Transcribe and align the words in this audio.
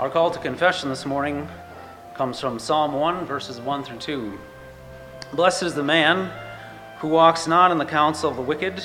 Our 0.00 0.08
call 0.08 0.30
to 0.30 0.38
confession 0.38 0.88
this 0.88 1.04
morning 1.04 1.46
comes 2.14 2.40
from 2.40 2.58
Psalm 2.58 2.94
1, 2.94 3.26
verses 3.26 3.60
1 3.60 3.84
through 3.84 3.98
2. 3.98 4.38
Blessed 5.34 5.62
is 5.62 5.74
the 5.74 5.82
man 5.82 6.32
who 7.00 7.08
walks 7.08 7.46
not 7.46 7.70
in 7.70 7.76
the 7.76 7.84
counsel 7.84 8.30
of 8.30 8.36
the 8.36 8.40
wicked, 8.40 8.82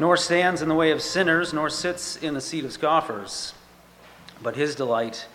nor 0.00 0.16
stands 0.16 0.60
in 0.60 0.68
the 0.68 0.74
way 0.74 0.90
of 0.90 1.00
sinners, 1.00 1.52
nor 1.52 1.70
sits 1.70 2.16
in 2.16 2.34
the 2.34 2.40
seat 2.40 2.64
of 2.64 2.72
scoffers. 2.72 3.54
But 4.42 4.56
his 4.56 4.74
delight 4.74 5.28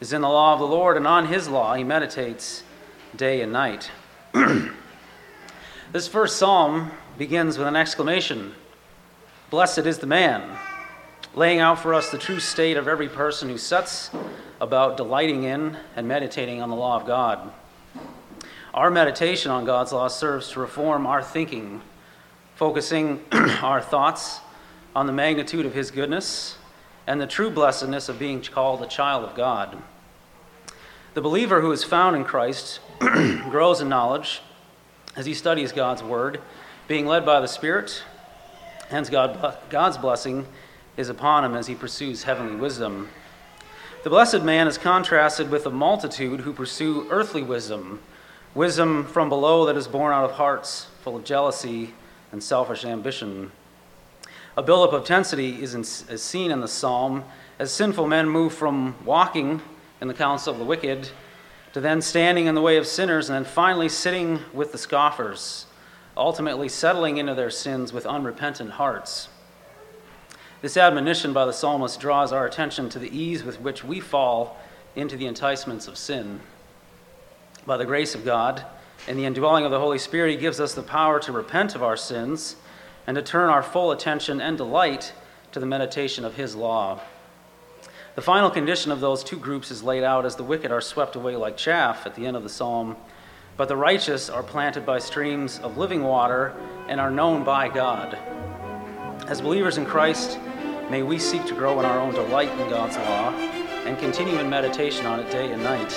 is 0.00 0.14
in 0.14 0.22
the 0.22 0.28
law 0.30 0.54
of 0.54 0.60
the 0.60 0.66
Lord, 0.66 0.96
and 0.96 1.06
on 1.06 1.26
his 1.26 1.50
law 1.50 1.74
he 1.74 1.84
meditates 1.84 2.62
day 3.14 3.42
and 3.42 3.52
night. 3.52 3.90
this 5.92 6.08
first 6.08 6.38
psalm 6.38 6.92
begins 7.18 7.58
with 7.58 7.68
an 7.68 7.76
exclamation 7.76 8.54
Blessed 9.50 9.80
is 9.80 9.98
the 9.98 10.06
man, 10.06 10.56
laying 11.34 11.58
out 11.58 11.78
for 11.78 11.92
us 11.92 12.10
the 12.10 12.16
true 12.16 12.40
state 12.40 12.78
of 12.78 12.88
every 12.88 13.10
person 13.10 13.50
who 13.50 13.58
sets 13.58 14.10
about 14.60 14.96
delighting 14.96 15.44
in 15.44 15.76
and 15.94 16.08
meditating 16.08 16.62
on 16.62 16.70
the 16.70 16.76
law 16.76 16.96
of 16.98 17.06
God. 17.06 17.52
Our 18.72 18.90
meditation 18.90 19.50
on 19.50 19.64
God's 19.64 19.92
law 19.92 20.08
serves 20.08 20.50
to 20.50 20.60
reform 20.60 21.06
our 21.06 21.22
thinking, 21.22 21.80
focusing 22.54 23.22
our 23.32 23.80
thoughts 23.80 24.40
on 24.94 25.06
the 25.06 25.12
magnitude 25.12 25.66
of 25.66 25.74
His 25.74 25.90
goodness 25.90 26.58
and 27.06 27.20
the 27.20 27.26
true 27.26 27.50
blessedness 27.50 28.08
of 28.08 28.18
being 28.18 28.42
called 28.42 28.82
a 28.82 28.86
child 28.86 29.24
of 29.24 29.34
God. 29.34 29.82
The 31.14 31.22
believer 31.22 31.60
who 31.60 31.72
is 31.72 31.84
found 31.84 32.16
in 32.16 32.24
Christ 32.24 32.80
grows 33.00 33.80
in 33.80 33.88
knowledge 33.88 34.42
as 35.16 35.24
he 35.24 35.32
studies 35.32 35.72
God's 35.72 36.02
Word, 36.02 36.40
being 36.88 37.06
led 37.06 37.24
by 37.24 37.40
the 37.40 37.48
Spirit, 37.48 38.02
hence 38.90 39.08
God, 39.08 39.56
God's 39.70 39.96
blessing 39.96 40.46
is 40.96 41.08
upon 41.08 41.44
him 41.44 41.54
as 41.54 41.66
he 41.66 41.74
pursues 41.74 42.24
heavenly 42.24 42.56
wisdom. 42.56 43.08
The 44.06 44.10
blessed 44.10 44.42
man 44.42 44.68
is 44.68 44.78
contrasted 44.78 45.50
with 45.50 45.64
the 45.64 45.70
multitude 45.72 46.38
who 46.38 46.52
pursue 46.52 47.08
earthly 47.10 47.42
wisdom, 47.42 47.98
wisdom 48.54 49.04
from 49.04 49.28
below 49.28 49.66
that 49.66 49.76
is 49.76 49.88
born 49.88 50.14
out 50.14 50.24
of 50.24 50.30
hearts 50.36 50.86
full 51.02 51.16
of 51.16 51.24
jealousy 51.24 51.92
and 52.30 52.40
selfish 52.40 52.84
ambition. 52.84 53.50
A 54.56 54.62
buildup 54.62 54.92
of 54.92 55.00
intensity 55.00 55.60
is, 55.60 55.74
in, 55.74 55.80
is 55.80 56.22
seen 56.22 56.52
in 56.52 56.60
the 56.60 56.68
psalm 56.68 57.24
as 57.58 57.72
sinful 57.72 58.06
men 58.06 58.28
move 58.28 58.54
from 58.54 58.94
walking 59.04 59.60
in 60.00 60.06
the 60.06 60.14
counsel 60.14 60.52
of 60.52 60.60
the 60.60 60.64
wicked 60.64 61.10
to 61.72 61.80
then 61.80 62.00
standing 62.00 62.46
in 62.46 62.54
the 62.54 62.62
way 62.62 62.76
of 62.76 62.86
sinners 62.86 63.28
and 63.28 63.34
then 63.34 63.52
finally 63.52 63.88
sitting 63.88 64.38
with 64.54 64.70
the 64.70 64.78
scoffers, 64.78 65.66
ultimately 66.16 66.68
settling 66.68 67.16
into 67.16 67.34
their 67.34 67.50
sins 67.50 67.92
with 67.92 68.06
unrepentant 68.06 68.70
hearts. 68.70 69.30
This 70.62 70.76
admonition 70.78 71.32
by 71.34 71.44
the 71.44 71.52
psalmist 71.52 72.00
draws 72.00 72.32
our 72.32 72.46
attention 72.46 72.88
to 72.90 72.98
the 72.98 73.14
ease 73.16 73.44
with 73.44 73.60
which 73.60 73.84
we 73.84 74.00
fall 74.00 74.56
into 74.94 75.16
the 75.16 75.26
enticements 75.26 75.86
of 75.86 75.98
sin. 75.98 76.40
By 77.66 77.76
the 77.76 77.84
grace 77.84 78.14
of 78.14 78.24
God 78.24 78.64
and 79.06 79.18
the 79.18 79.26
indwelling 79.26 79.66
of 79.66 79.70
the 79.70 79.78
Holy 79.78 79.98
Spirit, 79.98 80.30
He 80.30 80.36
gives 80.38 80.58
us 80.58 80.72
the 80.72 80.82
power 80.82 81.20
to 81.20 81.32
repent 81.32 81.74
of 81.74 81.82
our 81.82 81.96
sins 81.96 82.56
and 83.06 83.14
to 83.16 83.22
turn 83.22 83.50
our 83.50 83.62
full 83.62 83.92
attention 83.92 84.40
and 84.40 84.56
delight 84.56 85.12
to 85.52 85.60
the 85.60 85.66
meditation 85.66 86.24
of 86.24 86.36
His 86.36 86.56
law. 86.56 87.00
The 88.14 88.22
final 88.22 88.50
condition 88.50 88.90
of 88.90 89.00
those 89.00 89.22
two 89.22 89.38
groups 89.38 89.70
is 89.70 89.82
laid 89.82 90.02
out 90.02 90.24
as 90.24 90.36
the 90.36 90.42
wicked 90.42 90.72
are 90.72 90.80
swept 90.80 91.16
away 91.16 91.36
like 91.36 91.58
chaff 91.58 92.06
at 92.06 92.14
the 92.14 92.26
end 92.26 92.34
of 92.34 92.42
the 92.42 92.48
psalm, 92.48 92.96
but 93.58 93.68
the 93.68 93.76
righteous 93.76 94.30
are 94.30 94.42
planted 94.42 94.86
by 94.86 95.00
streams 95.00 95.58
of 95.58 95.76
living 95.76 96.02
water 96.02 96.54
and 96.88 96.98
are 96.98 97.10
known 97.10 97.44
by 97.44 97.68
God. 97.68 98.18
As 99.26 99.40
believers 99.40 99.76
in 99.76 99.84
Christ, 99.84 100.38
may 100.88 101.02
we 101.02 101.18
seek 101.18 101.44
to 101.46 101.54
grow 101.54 101.80
in 101.80 101.84
our 101.84 101.98
own 101.98 102.14
delight 102.14 102.46
in 102.62 102.70
God's 102.70 102.94
law 102.94 103.34
and 103.82 103.98
continue 103.98 104.38
in 104.38 104.48
meditation 104.48 105.04
on 105.04 105.18
it 105.18 105.28
day 105.34 105.50
and 105.50 105.60
night. 105.66 105.90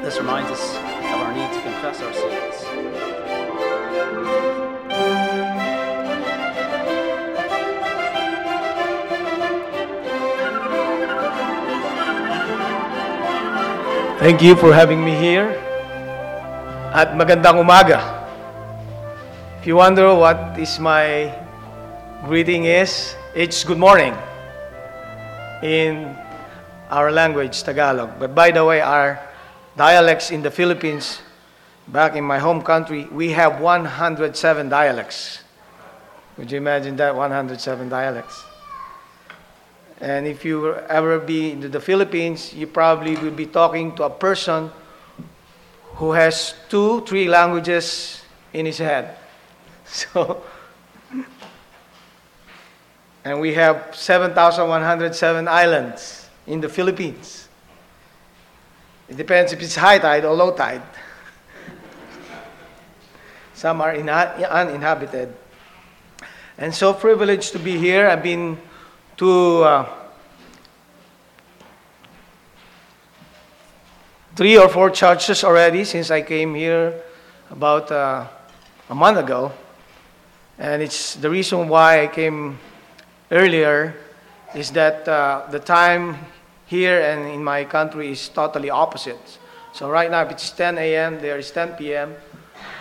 This 0.00 0.16
reminds 0.16 0.50
us 0.50 0.64
of 0.80 1.20
our 1.20 1.32
need 1.36 1.52
to 1.52 1.60
confess 1.60 2.00
our 2.00 2.14
sins. 2.16 2.56
Thank 14.16 14.40
you 14.40 14.56
for 14.56 14.72
having 14.72 15.04
me 15.04 15.12
here. 15.12 15.52
At 16.96 17.12
magandang 17.12 17.60
umaga. 17.60 18.00
If 19.60 19.68
you 19.68 19.76
wonder 19.76 20.16
what 20.16 20.56
is 20.56 20.80
my 20.80 21.44
greeting 22.24 22.64
is, 22.64 23.14
it's 23.34 23.62
good 23.62 23.78
morning 23.78 24.14
in 25.62 26.16
our 26.90 27.12
language, 27.12 27.62
Tagalog. 27.62 28.18
But 28.18 28.34
by 28.34 28.50
the 28.50 28.64
way, 28.64 28.80
our 28.80 29.20
dialects 29.76 30.30
in 30.30 30.42
the 30.42 30.50
Philippines, 30.50 31.20
back 31.88 32.16
in 32.16 32.24
my 32.24 32.38
home 32.38 32.62
country, 32.62 33.04
we 33.12 33.30
have 33.32 33.60
107 33.60 34.68
dialects. 34.68 35.40
Would 36.38 36.50
you 36.50 36.58
imagine 36.58 36.96
that? 36.96 37.14
107 37.14 37.88
dialects. 37.88 38.42
And 40.00 40.26
if 40.26 40.44
you 40.44 40.74
ever 40.74 41.18
be 41.18 41.52
in 41.52 41.70
the 41.70 41.80
Philippines, 41.80 42.52
you 42.52 42.66
probably 42.66 43.16
will 43.16 43.30
be 43.30 43.46
talking 43.46 43.94
to 43.96 44.04
a 44.04 44.10
person 44.10 44.70
who 45.96 46.12
has 46.12 46.54
two, 46.68 47.00
three 47.02 47.28
languages 47.28 48.22
in 48.52 48.66
his 48.66 48.78
head. 48.78 49.16
So, 49.86 50.42
and 53.26 53.40
we 53.40 53.54
have 53.54 53.90
7,107 53.92 55.48
islands 55.48 56.28
in 56.46 56.60
the 56.60 56.68
Philippines. 56.68 57.48
It 59.08 59.16
depends 59.16 59.52
if 59.52 59.60
it's 59.60 59.74
high 59.74 59.98
tide 59.98 60.24
or 60.24 60.32
low 60.32 60.54
tide. 60.54 60.82
Some 63.54 63.80
are 63.80 63.92
inha- 63.92 64.48
uninhabited. 64.48 65.34
And 66.56 66.72
so 66.72 66.94
privileged 66.94 67.50
to 67.54 67.58
be 67.58 67.76
here. 67.76 68.06
I've 68.06 68.22
been 68.22 68.58
to 69.16 69.64
uh, 69.64 69.88
three 74.36 74.56
or 74.56 74.68
four 74.68 74.90
churches 74.90 75.42
already 75.42 75.82
since 75.82 76.12
I 76.12 76.22
came 76.22 76.54
here 76.54 77.02
about 77.50 77.90
uh, 77.90 78.28
a 78.88 78.94
month 78.94 79.18
ago. 79.18 79.50
And 80.60 80.80
it's 80.80 81.16
the 81.16 81.28
reason 81.28 81.66
why 81.66 82.04
I 82.04 82.06
came 82.06 82.60
earlier 83.30 83.94
is 84.54 84.70
that 84.72 85.06
uh, 85.08 85.46
the 85.50 85.60
time 85.60 86.16
here 86.66 87.00
and 87.00 87.26
in 87.28 87.42
my 87.42 87.64
country 87.64 88.12
is 88.12 88.28
totally 88.28 88.70
opposite. 88.70 89.38
So 89.72 89.90
right 89.90 90.10
now, 90.10 90.22
if 90.22 90.30
it's 90.30 90.50
10 90.50 90.78
a.m., 90.78 91.20
there 91.20 91.38
is 91.38 91.50
10 91.50 91.74
p.m. 91.74 92.14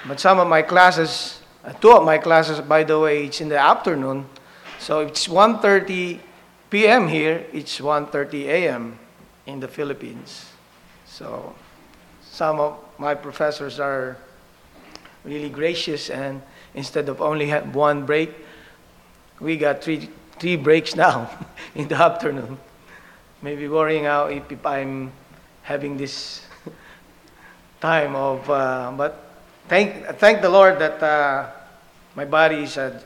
But 0.08 0.20
some 0.20 0.40
of 0.40 0.48
my 0.48 0.62
classes, 0.62 1.42
uh, 1.64 1.74
two 1.74 1.92
of 1.92 2.06
my 2.06 2.18
classes, 2.18 2.62
by 2.62 2.84
the 2.84 3.00
way, 3.00 3.26
it's 3.26 3.42
in 3.42 3.50
the 3.50 3.60
afternoon. 3.60 4.26
So 4.80 5.00
it's 5.00 5.28
1:30 5.28 6.20
p.m. 6.70 7.08
here. 7.08 7.46
It's 7.52 7.80
1:30 7.80 8.46
a.m. 8.46 9.00
in 9.46 9.60
the 9.60 9.68
Philippines. 9.68 10.52
So 11.06 11.56
some 12.22 12.60
of 12.60 12.78
my 12.98 13.16
professors 13.16 13.80
are 13.80 14.18
really 15.24 15.50
gracious, 15.50 16.10
and 16.10 16.42
instead 16.76 17.10
of 17.10 17.20
only 17.22 17.48
have 17.48 17.76
one 17.76 18.06
break, 18.06 18.30
we 19.40 19.58
got 19.58 19.84
three 19.84 20.10
three 20.40 20.56
breaks 20.56 20.96
now 20.96 21.30
in 21.76 21.88
the 21.88 21.96
afternoon. 21.96 22.58
Maybe 23.42 23.68
worrying 23.68 24.06
out 24.06 24.32
if, 24.32 24.52
if 24.52 24.66
I'm 24.66 25.12
having 25.64 25.98
this 25.98 26.42
time 27.82 28.16
of, 28.16 28.50
uh, 28.50 28.94
but 28.96 29.30
thank 29.68 30.06
thank 30.18 30.42
the 30.42 30.50
Lord 30.50 30.80
that 30.80 31.02
uh, 31.02 31.52
my 32.16 32.26
body 32.26 32.64
is 32.64 32.78
uh, 32.78 33.02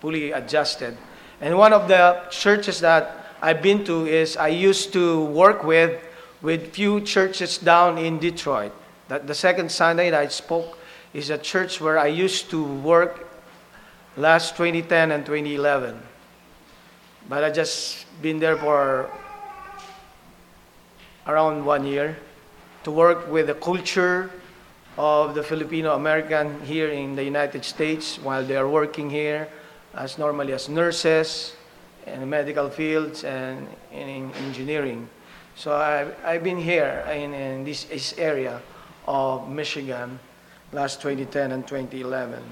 fully 0.00 0.32
adjusted. 0.32 0.96
And 1.40 1.56
one 1.58 1.72
of 1.72 1.88
the 1.88 2.22
churches 2.30 2.80
that 2.80 3.26
I've 3.42 3.62
been 3.62 3.84
to 3.84 4.06
is 4.06 4.36
I 4.36 4.48
used 4.48 4.92
to 4.94 5.24
work 5.26 5.62
with 5.62 6.02
with 6.42 6.72
few 6.72 7.00
churches 7.00 7.58
down 7.58 7.98
in 7.98 8.18
Detroit. 8.18 8.72
That 9.08 9.26
the 9.26 9.34
second 9.34 9.70
Sunday 9.70 10.10
that 10.10 10.20
I 10.20 10.28
spoke 10.28 10.78
is 11.12 11.30
a 11.30 11.38
church 11.38 11.80
where 11.80 11.98
I 11.98 12.06
used 12.06 12.50
to 12.50 12.62
work 12.62 13.28
last 14.16 14.56
2010 14.56 15.12
and 15.12 15.24
2011. 15.24 16.00
But 17.28 17.42
I 17.42 17.50
just 17.50 18.06
been 18.22 18.38
there 18.38 18.56
for 18.56 19.10
around 21.26 21.64
one 21.64 21.84
year 21.84 22.16
to 22.84 22.90
work 22.92 23.30
with 23.30 23.48
the 23.48 23.54
culture 23.54 24.30
of 24.96 25.34
the 25.34 25.42
Filipino 25.42 25.94
American 25.94 26.60
here 26.62 26.88
in 26.88 27.16
the 27.16 27.24
United 27.24 27.64
States 27.64 28.16
while 28.18 28.44
they 28.44 28.56
are 28.56 28.68
working 28.68 29.10
here 29.10 29.48
as 29.94 30.18
normally 30.18 30.52
as 30.52 30.68
nurses 30.68 31.56
in 32.06 32.28
medical 32.30 32.70
fields 32.70 33.24
and 33.24 33.66
in 33.92 34.30
engineering. 34.46 35.08
So 35.56 35.72
I, 35.72 36.06
I've 36.24 36.44
been 36.44 36.58
here 36.58 37.04
in, 37.10 37.34
in 37.34 37.64
this 37.64 38.14
area 38.18 38.62
of 39.08 39.48
Michigan 39.48 40.20
last 40.72 41.02
2010 41.02 41.50
and 41.50 41.66
2011. 41.66 42.42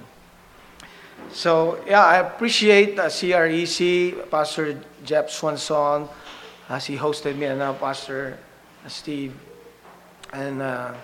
So 1.32 1.82
yeah, 1.86 2.04
I 2.04 2.16
appreciate 2.18 2.98
uh, 2.98 3.06
CREC, 3.06 4.30
Pastor 4.30 4.80
Jeff 5.04 5.30
Swanson, 5.30 6.08
as 6.68 6.86
he 6.86 6.96
hosted 6.96 7.36
me, 7.36 7.46
and 7.46 7.58
now 7.58 7.72
Pastor 7.72 8.38
Steve. 8.86 9.34
And 10.32 10.62
uh, 10.62 10.94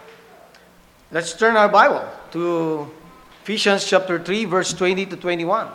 let's 1.10 1.34
turn 1.34 1.56
our 1.56 1.68
Bible 1.68 2.08
to 2.32 2.90
Ephesians 3.42 3.84
chapter 3.84 4.18
3, 4.18 4.44
verse 4.44 4.72
20 4.72 5.06
to 5.06 5.16
21. 5.16 5.68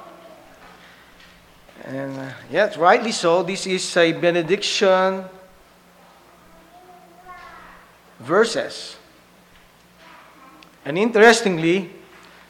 And 1.86 2.18
uh, 2.18 2.30
yes, 2.50 2.78
rightly 2.78 3.12
so, 3.12 3.44
this 3.44 3.68
is 3.68 3.98
a 3.98 4.14
benediction 4.14 5.26
verses. 8.20 8.96
And 10.86 10.98
interestingly, 10.98 11.92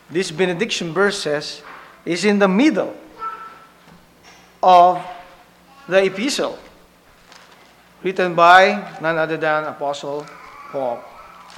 this 0.10 0.32
benediction 0.32 0.94
verses 0.94 1.64
is 2.06 2.24
in 2.24 2.40
the 2.40 2.48
middle 2.48 2.96
of 4.62 5.04
the 5.88 6.06
epistle 6.06 6.57
written 8.04 8.36
by 8.36 8.98
none 9.02 9.18
other 9.18 9.38
than 9.38 9.63
Apostle 9.63 10.25
Paul. 10.72 11.04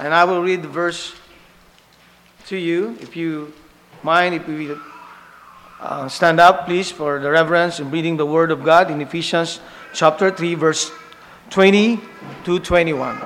And 0.00 0.14
I 0.14 0.24
will 0.24 0.42
read 0.42 0.62
the 0.62 0.68
verse 0.68 1.14
to 2.46 2.56
you. 2.56 2.96
If 3.00 3.16
you 3.16 3.52
mind, 4.02 4.34
if 4.34 4.48
you 4.48 4.80
uh, 5.80 6.08
stand 6.08 6.40
up, 6.40 6.64
please, 6.64 6.90
for 6.90 7.20
the 7.20 7.30
reverence 7.30 7.80
in 7.80 7.90
reading 7.90 8.16
the 8.16 8.24
Word 8.24 8.50
of 8.50 8.64
God 8.64 8.90
in 8.90 9.00
Ephesians 9.00 9.60
chapter 9.92 10.30
3, 10.30 10.54
verse 10.54 10.90
20 11.50 12.00
to 12.44 12.58
21. 12.58 13.20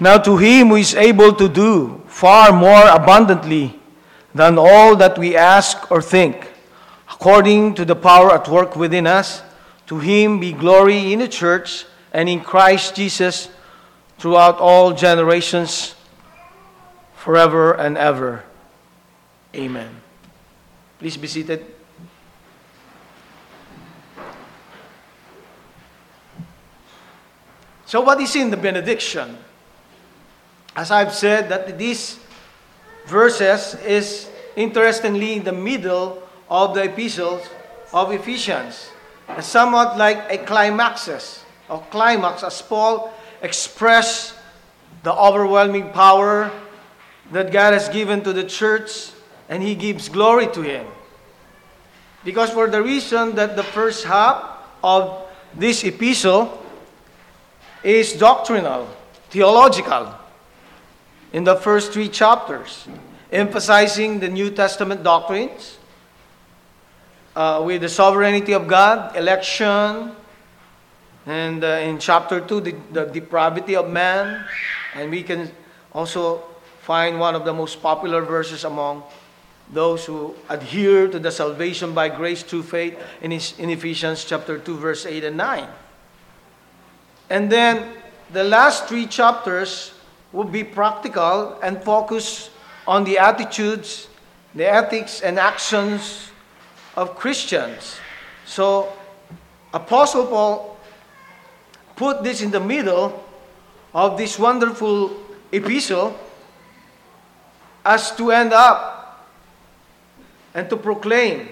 Now, 0.00 0.18
to 0.18 0.36
him 0.36 0.68
who 0.68 0.76
is 0.76 0.94
able 0.94 1.32
to 1.34 1.48
do 1.48 2.02
far 2.06 2.52
more 2.52 2.88
abundantly 2.88 3.78
than 4.34 4.58
all 4.58 4.96
that 4.96 5.18
we 5.18 5.36
ask 5.36 5.90
or 5.90 6.00
think, 6.00 6.48
according 7.10 7.74
to 7.74 7.84
the 7.84 7.96
power 7.96 8.32
at 8.32 8.48
work 8.48 8.76
within 8.76 9.06
us, 9.06 9.42
to 9.86 9.98
him 9.98 10.40
be 10.40 10.52
glory 10.52 11.12
in 11.12 11.18
the 11.18 11.28
church 11.28 11.84
and 12.12 12.28
in 12.28 12.40
Christ 12.40 12.94
Jesus 12.94 13.48
throughout 14.18 14.58
all 14.58 14.92
generations, 14.92 15.94
forever 17.16 17.72
and 17.72 17.98
ever. 17.98 18.44
Amen. 19.54 20.00
Please 20.98 21.16
be 21.16 21.26
seated. 21.26 21.66
So, 27.84 28.00
what 28.00 28.18
is 28.20 28.34
in 28.36 28.48
the 28.48 28.56
benediction? 28.56 29.36
As 30.74 30.90
I've 30.90 31.12
said, 31.12 31.50
that 31.50 31.76
these 31.76 32.18
verses 33.06 33.74
is 33.86 34.30
interestingly 34.56 35.34
in 35.34 35.44
the 35.44 35.52
middle 35.52 36.22
of 36.48 36.74
the 36.74 36.84
epistles 36.84 37.48
of 37.92 38.12
Ephesians, 38.12 38.90
somewhat 39.40 39.96
like 39.96 40.18
a 40.30 40.38
climaxes 40.38 41.44
or 41.68 41.82
climax 41.90 42.42
as 42.42 42.60
Paul 42.62 43.12
expressed 43.40 44.34
the 45.02 45.12
overwhelming 45.12 45.90
power 45.90 46.50
that 47.32 47.50
God 47.50 47.72
has 47.72 47.88
given 47.88 48.22
to 48.24 48.32
the 48.32 48.44
church 48.44 49.10
and 49.48 49.62
he 49.62 49.74
gives 49.74 50.08
glory 50.08 50.46
to 50.48 50.62
him. 50.62 50.86
Because 52.24 52.50
for 52.50 52.68
the 52.68 52.82
reason 52.82 53.34
that 53.34 53.56
the 53.56 53.62
first 53.62 54.04
half 54.04 54.44
of 54.82 55.26
this 55.54 55.82
epistle 55.82 56.62
is 57.82 58.12
doctrinal, 58.12 58.88
theological, 59.30 60.14
in 61.32 61.44
the 61.44 61.56
first 61.56 61.92
three 61.92 62.08
chapters, 62.08 62.86
emphasizing 63.30 64.20
the 64.20 64.28
New 64.28 64.50
Testament 64.50 65.02
doctrines 65.02 65.78
uh, 67.34 67.62
with 67.64 67.80
the 67.80 67.88
sovereignty 67.88 68.52
of 68.52 68.68
God, 68.68 69.16
election, 69.16 70.12
and 71.24 71.64
uh, 71.64 71.66
in 71.66 71.98
chapter 71.98 72.40
2, 72.40 72.60
the, 72.60 72.74
the 72.92 73.04
depravity 73.06 73.76
of 73.76 73.88
man. 73.88 74.44
And 74.94 75.10
we 75.10 75.22
can 75.22 75.50
also 75.92 76.42
find 76.80 77.18
one 77.18 77.34
of 77.34 77.44
the 77.44 77.52
most 77.52 77.80
popular 77.80 78.22
verses 78.22 78.64
among 78.64 79.02
those 79.72 80.04
who 80.04 80.34
adhere 80.48 81.08
to 81.08 81.18
the 81.18 81.30
salvation 81.30 81.94
by 81.94 82.08
grace 82.08 82.42
through 82.42 82.64
faith 82.64 82.98
in, 83.22 83.32
in 83.32 83.70
Ephesians 83.70 84.24
chapter 84.24 84.58
2, 84.58 84.76
verse 84.76 85.06
8 85.06 85.24
and 85.24 85.36
9. 85.36 85.68
And 87.30 87.50
then 87.50 87.94
the 88.32 88.44
last 88.44 88.88
three 88.88 89.06
chapters 89.06 89.94
will 90.32 90.44
be 90.44 90.64
practical 90.64 91.58
and 91.62 91.82
focus 91.82 92.50
on 92.86 93.04
the 93.04 93.18
attitudes, 93.18 94.08
the 94.54 94.66
ethics, 94.66 95.20
and 95.20 95.38
actions 95.38 96.30
of 96.96 97.16
Christians. 97.16 97.96
So, 98.44 98.92
Apostle 99.72 100.26
Paul 100.26 100.76
put 101.96 102.22
this 102.22 102.42
in 102.42 102.50
the 102.50 102.60
middle 102.60 103.24
of 103.94 104.16
this 104.16 104.38
wonderful 104.38 105.12
epistle 105.52 106.18
as 107.84 108.14
to 108.16 108.30
end 108.30 108.52
up 108.52 109.28
and 110.54 110.68
to 110.70 110.76
proclaim 110.76 111.48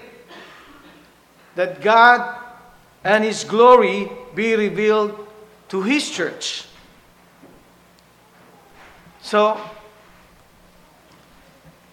that 1.55 1.81
God 1.81 2.37
and 3.03 3.23
His 3.23 3.43
glory 3.43 4.11
be 4.35 4.55
revealed 4.55 5.27
to 5.69 5.81
His 5.81 6.09
church. 6.09 6.65
So, 9.21 9.59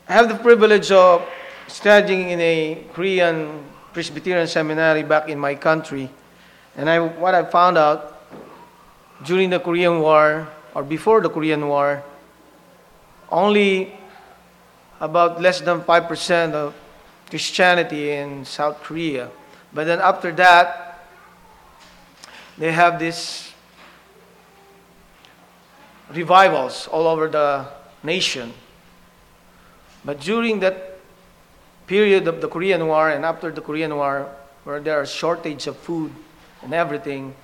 I 0.09 0.13
have 0.13 0.29
the 0.29 0.35
privilege 0.35 0.91
of 0.91 1.29
studying 1.67 2.31
in 2.31 2.41
a 2.41 2.85
Korean 2.95 3.63
Presbyterian 3.93 4.47
seminary 4.47 5.03
back 5.03 5.29
in 5.29 5.39
my 5.39 5.55
country. 5.55 6.09
And 6.75 6.89
I, 6.89 7.01
what 7.01 7.35
I 7.35 7.45
found 7.45 7.77
out 7.77 8.25
during 9.27 9.51
the 9.51 9.61
Korean 9.61 10.01
War, 10.01 10.49
or 10.75 10.83
before 10.83 11.21
the 11.21 11.29
Korean 11.29 11.69
War, 11.69 12.03
only 13.31 13.93
about 14.99 15.41
less 15.41 15.61
than 15.61 15.83
5% 15.83 16.53
of 16.53 16.75
Christianity 17.29 18.13
in 18.13 18.47
South 18.47 18.83
Korea. 18.83 19.31
But 19.75 19.85
then 19.85 20.01
after 20.01 20.33
that, 20.33 21.05
they 22.57 22.73
have 22.73 22.99
this 22.99 23.48
revivals 26.15 26.89
all 26.89 27.07
over 27.07 27.29
the 27.29 27.67
nation. 28.03 28.53
But 30.05 30.21
during 30.21 30.61
that 30.61 30.99
period 31.87 32.29
of 32.29 32.41
the 32.41 32.49
Korean 32.49 32.87
War 32.87 33.11
and 33.11 33.25
after 33.25 33.51
the 33.51 33.61
Korean 33.61 33.97
War, 33.97 34.29
where 34.65 34.81
there 34.81 35.01
are 35.01 35.07
shortage 35.07 35.67
of 35.67 35.77
food 35.77 36.13
and 36.63 36.73
everything, 36.73 37.35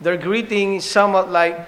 their 0.00 0.16
greeting 0.16 0.76
is 0.76 0.84
somewhat 0.84 1.30
like 1.30 1.66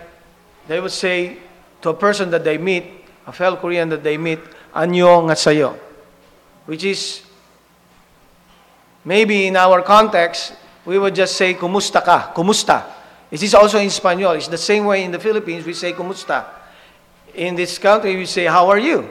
they 0.68 0.80
would 0.80 0.92
say 0.92 1.38
to 1.82 1.90
a 1.90 1.94
person 1.94 2.30
that 2.30 2.44
they 2.44 2.58
meet, 2.58 2.84
a 3.26 3.32
fellow 3.32 3.56
Korean 3.56 3.88
that 3.90 4.02
they 4.02 4.16
meet, 4.16 4.40
Annyeonghaseyo, 4.74 5.78
which 6.66 6.84
is 6.84 7.22
maybe 9.04 9.46
in 9.46 9.56
our 9.56 9.82
context, 9.82 10.54
we 10.84 10.98
would 10.98 11.14
just 11.14 11.36
say, 11.36 11.54
kumusta 11.54 12.04
ka, 12.04 12.32
kumusta. 12.34 12.95
It 13.30 13.42
is 13.42 13.54
also 13.54 13.78
in 13.78 13.90
Spanish. 13.90 14.36
It's 14.36 14.48
the 14.48 14.58
same 14.58 14.84
way 14.84 15.04
in 15.04 15.10
the 15.10 15.18
Philippines, 15.18 15.66
we 15.66 15.72
say, 15.72 15.92
kumusta. 15.92 16.44
In 17.34 17.54
this 17.54 17.78
country, 17.78 18.16
we 18.16 18.26
say, 18.26 18.44
how 18.44 18.68
are 18.68 18.78
you? 18.78 19.10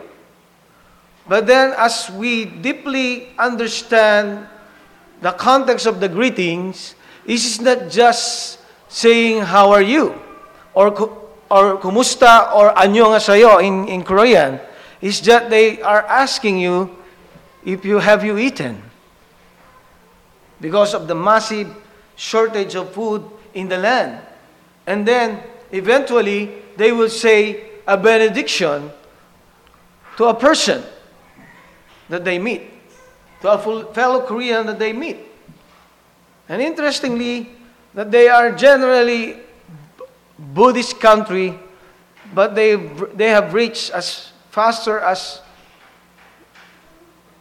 But 1.27 1.47
then, 1.47 1.73
as 1.77 2.09
we 2.09 2.45
deeply 2.45 3.29
understand 3.37 4.47
the 5.21 5.31
context 5.31 5.85
of 5.85 5.99
the 5.99 6.07
greetings, 6.07 6.95
this 7.25 7.45
is 7.45 7.61
not 7.61 7.89
just 7.89 8.59
saying, 8.87 9.41
how 9.41 9.71
are 9.71 9.81
you? 9.81 10.15
Or, 10.73 10.89
or 11.49 11.77
kumusta 11.77 12.53
or 12.53 12.73
anyo 12.75 13.11
nga 13.11 13.19
sayo 13.19 13.61
in, 13.63 13.87
in 13.87 14.03
Korean. 14.03 14.59
It's 15.01 15.19
that 15.21 15.49
they 15.49 15.81
are 15.81 16.03
asking 16.05 16.59
you 16.59 16.95
if 17.65 17.83
you 17.83 17.99
have 17.99 18.23
you 18.23 18.37
eaten. 18.37 18.81
Because 20.61 20.93
of 20.93 21.07
the 21.07 21.15
massive 21.15 21.67
shortage 22.15 22.75
of 22.75 22.93
food 22.93 23.25
in 23.55 23.67
the 23.67 23.77
land. 23.77 24.21
And 24.85 25.07
then, 25.07 25.41
eventually, 25.71 26.61
they 26.77 26.91
will 26.91 27.09
say 27.09 27.63
a 27.87 27.97
benediction 27.97 28.91
to 30.17 30.25
a 30.25 30.33
person 30.33 30.83
that 32.09 32.23
they 32.23 32.37
meet, 32.37 32.69
to 33.41 33.51
a 33.51 33.93
fellow 33.93 34.21
Korean 34.25 34.67
that 34.67 34.77
they 34.77 34.93
meet. 34.93 35.17
And 36.47 36.61
interestingly, 36.61 37.49
that 37.95 38.11
they 38.11 38.27
are 38.27 38.51
generally 38.51 39.37
Buddhist 40.37 40.99
country, 40.99 41.57
but 42.33 42.53
they, 42.53 42.75
they 43.15 43.29
have 43.29 43.53
reached 43.53 43.89
as 43.91 44.31
faster 44.51 44.99
as, 44.99 45.41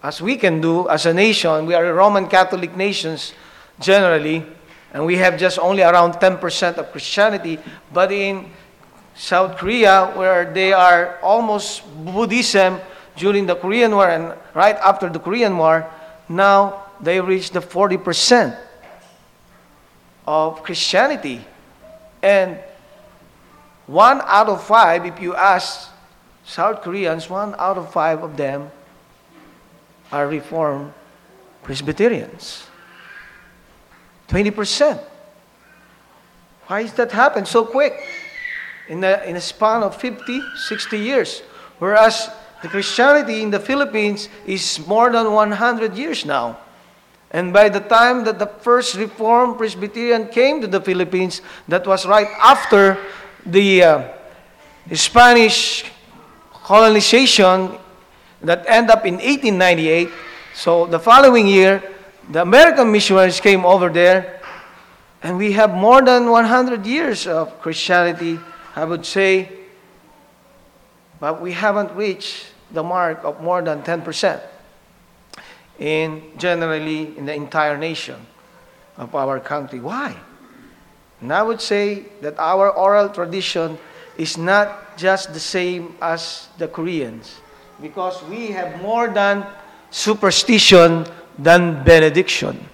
as 0.02 0.22
we 0.22 0.36
can 0.36 0.60
do 0.60 0.88
as 0.88 1.06
a 1.06 1.12
nation. 1.12 1.66
We 1.66 1.74
are 1.74 1.92
Roman 1.92 2.28
Catholic 2.28 2.76
nations 2.76 3.34
generally, 3.80 4.46
and 4.94 5.04
we 5.04 5.16
have 5.16 5.36
just 5.36 5.58
only 5.58 5.82
around 5.82 6.14
10% 6.14 6.78
of 6.78 6.92
Christianity. 6.92 7.58
But 7.92 8.12
in 8.12 8.46
South 9.16 9.58
Korea, 9.58 10.12
where 10.14 10.46
they 10.54 10.72
are 10.72 11.18
almost 11.20 11.82
Buddhism 12.04 12.78
during 13.16 13.44
the 13.44 13.56
Korean 13.56 13.90
War 13.90 14.08
and 14.08 14.38
right 14.54 14.76
after 14.76 15.10
the 15.10 15.18
Korean 15.18 15.58
War, 15.58 15.90
now 16.28 16.84
they 17.00 17.20
reach 17.20 17.50
the 17.50 17.58
40% 17.60 18.56
of 20.28 20.62
Christianity. 20.62 21.44
And 22.22 22.58
one 23.86 24.22
out 24.24 24.48
of 24.48 24.62
five, 24.62 25.04
if 25.06 25.20
you 25.20 25.34
ask 25.34 25.90
South 26.46 26.82
Koreans, 26.82 27.28
one 27.28 27.56
out 27.58 27.78
of 27.78 27.92
five 27.92 28.22
of 28.22 28.36
them 28.36 28.70
are 30.12 30.28
Reformed 30.28 30.92
Presbyterians. 31.64 32.68
20%. 34.28 35.02
Why 36.66 36.80
is 36.80 36.92
that 36.94 37.12
happen 37.12 37.44
so 37.44 37.64
quick? 37.64 37.94
In 38.88 39.02
a, 39.04 39.22
in 39.24 39.36
a 39.36 39.40
span 39.40 39.82
of 39.82 39.96
50, 39.96 40.40
60 40.56 40.98
years. 40.98 41.40
Whereas 41.78 42.30
the 42.62 42.68
Christianity 42.68 43.42
in 43.42 43.50
the 43.50 43.60
Philippines 43.60 44.28
is 44.46 44.84
more 44.86 45.12
than 45.12 45.32
100 45.32 45.96
years 45.96 46.24
now. 46.24 46.58
And 47.30 47.52
by 47.52 47.68
the 47.68 47.80
time 47.80 48.24
that 48.24 48.38
the 48.38 48.46
first 48.46 48.94
Reformed 48.94 49.58
Presbyterian 49.58 50.28
came 50.28 50.60
to 50.60 50.66
the 50.66 50.80
Philippines, 50.80 51.42
that 51.68 51.86
was 51.86 52.06
right 52.06 52.28
after 52.40 52.96
the 53.44 53.82
uh, 53.82 54.08
Spanish 54.92 55.84
colonization 56.62 57.76
that 58.40 58.64
ended 58.68 58.90
up 58.90 59.04
in 59.04 59.14
1898. 59.14 60.08
So 60.54 60.86
the 60.86 60.98
following 60.98 61.46
year, 61.46 61.82
the 62.30 62.42
American 62.42 62.90
missionaries 62.90 63.40
came 63.40 63.64
over 63.64 63.88
there, 63.88 64.40
and 65.22 65.36
we 65.36 65.52
have 65.52 65.74
more 65.74 66.02
than 66.02 66.30
100 66.30 66.86
years 66.86 67.26
of 67.26 67.60
Christianity, 67.60 68.38
I 68.76 68.84
would 68.84 69.04
say, 69.04 69.50
but 71.20 71.40
we 71.40 71.52
haven't 71.52 71.92
reached 71.92 72.46
the 72.72 72.82
mark 72.82 73.24
of 73.24 73.40
more 73.40 73.62
than 73.62 73.82
10% 73.82 74.40
in 75.78 76.22
generally 76.36 77.16
in 77.16 77.26
the 77.26 77.34
entire 77.34 77.76
nation 77.76 78.26
of 78.96 79.14
our 79.14 79.40
country. 79.40 79.80
Why? 79.80 80.14
And 81.20 81.32
I 81.32 81.42
would 81.42 81.60
say 81.60 82.04
that 82.20 82.38
our 82.38 82.70
oral 82.70 83.08
tradition 83.08 83.78
is 84.18 84.36
not 84.36 84.96
just 84.96 85.32
the 85.32 85.40
same 85.40 85.96
as 86.00 86.48
the 86.58 86.68
Koreans 86.68 87.40
because 87.80 88.22
we 88.24 88.48
have 88.52 88.80
more 88.80 89.08
than 89.08 89.46
superstition 89.90 91.06
than 91.38 91.82
benediction. 91.84 92.68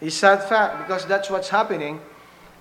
It's 0.00 0.16
sad 0.16 0.48
fact 0.48 0.78
because 0.78 1.04
that's 1.04 1.28
what's 1.28 1.50
happening 1.50 2.00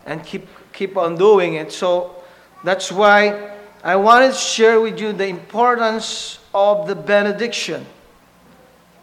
and 0.06 0.26
keep 0.26 0.48
keep 0.74 0.98
on 0.98 1.16
doing 1.16 1.56
it. 1.56 1.72
So 1.72 2.16
that's 2.64 2.92
why 2.92 3.56
I 3.84 3.96
wanted 3.96 4.34
to 4.34 4.38
share 4.38 4.82
with 4.82 5.00
you 5.00 5.14
the 5.14 5.28
importance 5.28 6.40
of 6.54 6.88
the 6.88 6.96
benediction 6.96 7.86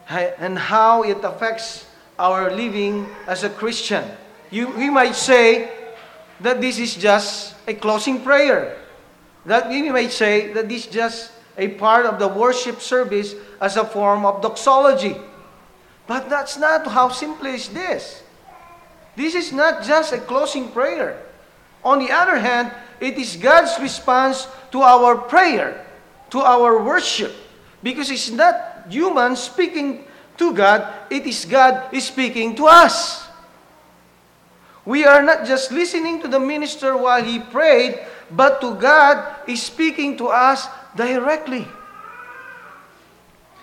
and 0.08 0.58
how 0.58 1.02
it 1.02 1.24
affects 1.24 1.86
our 2.18 2.50
living 2.50 3.06
as 3.26 3.42
a 3.44 3.50
Christian. 3.50 4.04
You, 4.50 4.68
we 4.68 4.90
might 4.90 5.14
say 5.14 5.70
that 6.40 6.60
this 6.60 6.78
is 6.78 6.94
just 6.94 7.54
a 7.66 7.74
closing 7.74 8.20
prayer. 8.20 8.76
That 9.46 9.68
we 9.68 9.90
might 9.90 10.12
say 10.12 10.52
that 10.52 10.68
this 10.68 10.86
is 10.86 10.92
just 10.92 11.32
a 11.56 11.68
part 11.68 12.04
of 12.04 12.18
the 12.18 12.28
worship 12.28 12.80
service 12.80 13.34
as 13.60 13.76
a 13.76 13.84
form 13.84 14.24
of 14.24 14.42
doxology. 14.42 15.16
But 16.06 16.30
that's 16.30 16.56
not 16.58 16.86
how 16.86 17.08
simple 17.08 17.46
is 17.46 17.68
this. 17.68 18.22
This 19.16 19.34
is 19.34 19.52
not 19.52 19.82
just 19.82 20.12
a 20.12 20.18
closing 20.18 20.70
prayer. 20.70 21.22
On 21.82 21.98
the 21.98 22.10
other 22.10 22.38
hand, 22.38 22.70
it 23.00 23.18
is 23.18 23.36
God's 23.36 23.78
response 23.80 24.46
to 24.72 24.82
our 24.82 25.16
prayer, 25.16 25.86
to 26.30 26.40
our 26.40 26.82
worship. 26.82 27.32
Because 27.82 28.10
it's 28.10 28.30
not 28.30 28.86
human 28.88 29.36
speaking 29.36 30.04
to 30.38 30.52
God, 30.52 30.92
it 31.10 31.26
is 31.26 31.44
God 31.44 31.88
speaking 31.98 32.54
to 32.56 32.66
us. 32.66 33.24
We 34.84 35.04
are 35.04 35.22
not 35.22 35.46
just 35.46 35.72
listening 35.72 36.22
to 36.22 36.28
the 36.28 36.38
minister 36.38 36.96
while 36.96 37.22
he 37.22 37.40
prayed, 37.40 37.98
but 38.30 38.60
to 38.60 38.74
God 38.74 39.48
is 39.48 39.62
speaking 39.62 40.16
to 40.18 40.28
us 40.28 40.68
directly. 40.94 41.66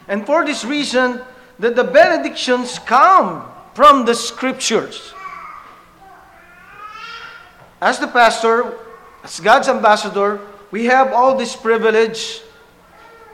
And 0.07 0.25
for 0.25 0.45
this 0.45 0.65
reason, 0.65 1.21
that 1.59 1.75
the 1.75 1.83
benedictions 1.83 2.79
come 2.79 3.47
from 3.73 4.05
the 4.05 4.13
scriptures. 4.13 5.13
As 7.81 7.99
the 7.99 8.07
pastor, 8.07 8.77
as 9.23 9.39
God's 9.39 9.67
ambassador, 9.67 10.39
we 10.71 10.85
have 10.85 11.13
all 11.13 11.37
this 11.37 11.55
privilege 11.55 12.41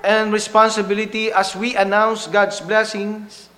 and 0.04 0.32
responsibility 0.32 1.32
as 1.32 1.56
we 1.56 1.76
announce 1.76 2.28
God's 2.28 2.62
blessings, 2.62 3.50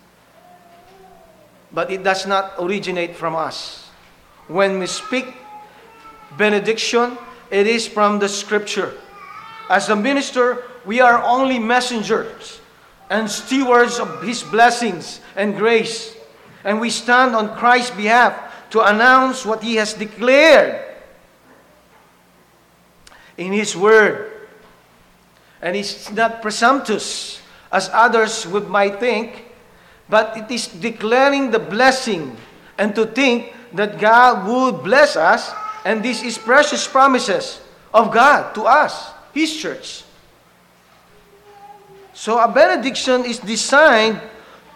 but 1.71 1.91
it 1.91 2.03
does 2.03 2.25
not 2.25 2.53
originate 2.59 3.15
from 3.15 3.35
us. 3.35 3.89
When 4.47 4.79
we 4.79 4.87
speak 4.87 5.25
benediction, 6.37 7.17
it 7.49 7.67
is 7.67 7.87
from 7.87 8.19
the 8.19 8.29
scripture. 8.29 8.93
As 9.69 9.89
a 9.89 9.95
minister, 9.95 10.63
we 10.85 10.99
are 10.99 11.21
only 11.23 11.59
messengers 11.59 12.60
and 13.11 13.29
stewards 13.29 13.99
of 13.99 14.23
His 14.23 14.41
blessings 14.41 15.19
and 15.35 15.55
grace. 15.55 16.15
And 16.63 16.79
we 16.79 16.89
stand 16.89 17.35
on 17.35 17.55
Christ's 17.57 17.91
behalf 17.91 18.71
to 18.71 18.79
announce 18.81 19.45
what 19.45 19.61
He 19.61 19.75
has 19.75 19.93
declared 19.93 20.81
in 23.37 23.51
His 23.51 23.75
Word 23.75 24.31
and 25.61 25.77
it's 25.77 26.11
not 26.11 26.41
presumptuous 26.41 27.39
as 27.71 27.89
others 27.93 28.47
would 28.47 28.67
might 28.67 28.99
think, 28.99 29.45
but 30.09 30.35
it 30.35 30.49
is 30.49 30.67
declaring 30.67 31.51
the 31.51 31.59
blessing 31.59 32.35
and 32.77 32.95
to 32.95 33.05
think 33.05 33.53
that 33.73 33.99
God 33.99 34.47
would 34.47 34.83
bless 34.83 35.15
us, 35.15 35.53
and 35.85 36.03
this 36.03 36.23
is 36.23 36.37
precious 36.37 36.87
promises 36.87 37.61
of 37.93 38.11
God 38.11 38.53
to 38.55 38.63
us, 38.63 39.11
His 39.33 39.55
church. 39.55 40.03
So 42.21 42.37
a 42.37 42.47
benediction 42.47 43.25
is 43.25 43.39
designed 43.39 44.21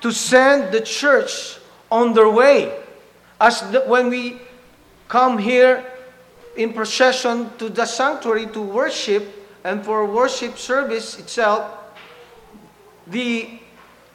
to 0.01 0.09
send 0.09 0.73
the 0.73 0.81
church 0.81 1.59
on 1.91 2.11
their 2.11 2.27
way. 2.27 2.73
As 3.39 3.61
the, 3.69 3.81
when 3.81 4.09
we 4.09 4.41
come 5.07 5.37
here 5.37 5.85
in 6.57 6.73
procession 6.73 7.51
to 7.59 7.69
the 7.69 7.85
sanctuary 7.85 8.47
to 8.47 8.61
worship, 8.63 9.29
and 9.63 9.85
for 9.85 10.07
worship 10.07 10.57
service 10.57 11.19
itself, 11.19 11.69
the 13.05 13.59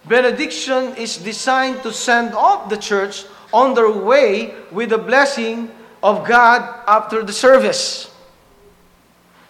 benediction 0.08 0.96
is 0.96 1.16
designed 1.16 1.84
to 1.84 1.92
send 1.92 2.34
off 2.34 2.68
the 2.68 2.78
church 2.78 3.26
on 3.52 3.74
their 3.74 3.92
way 3.92 4.56
with 4.72 4.90
the 4.90 4.98
blessing 4.98 5.70
of 6.02 6.26
God 6.26 6.66
after 6.88 7.22
the 7.22 7.32
service. 7.32 8.10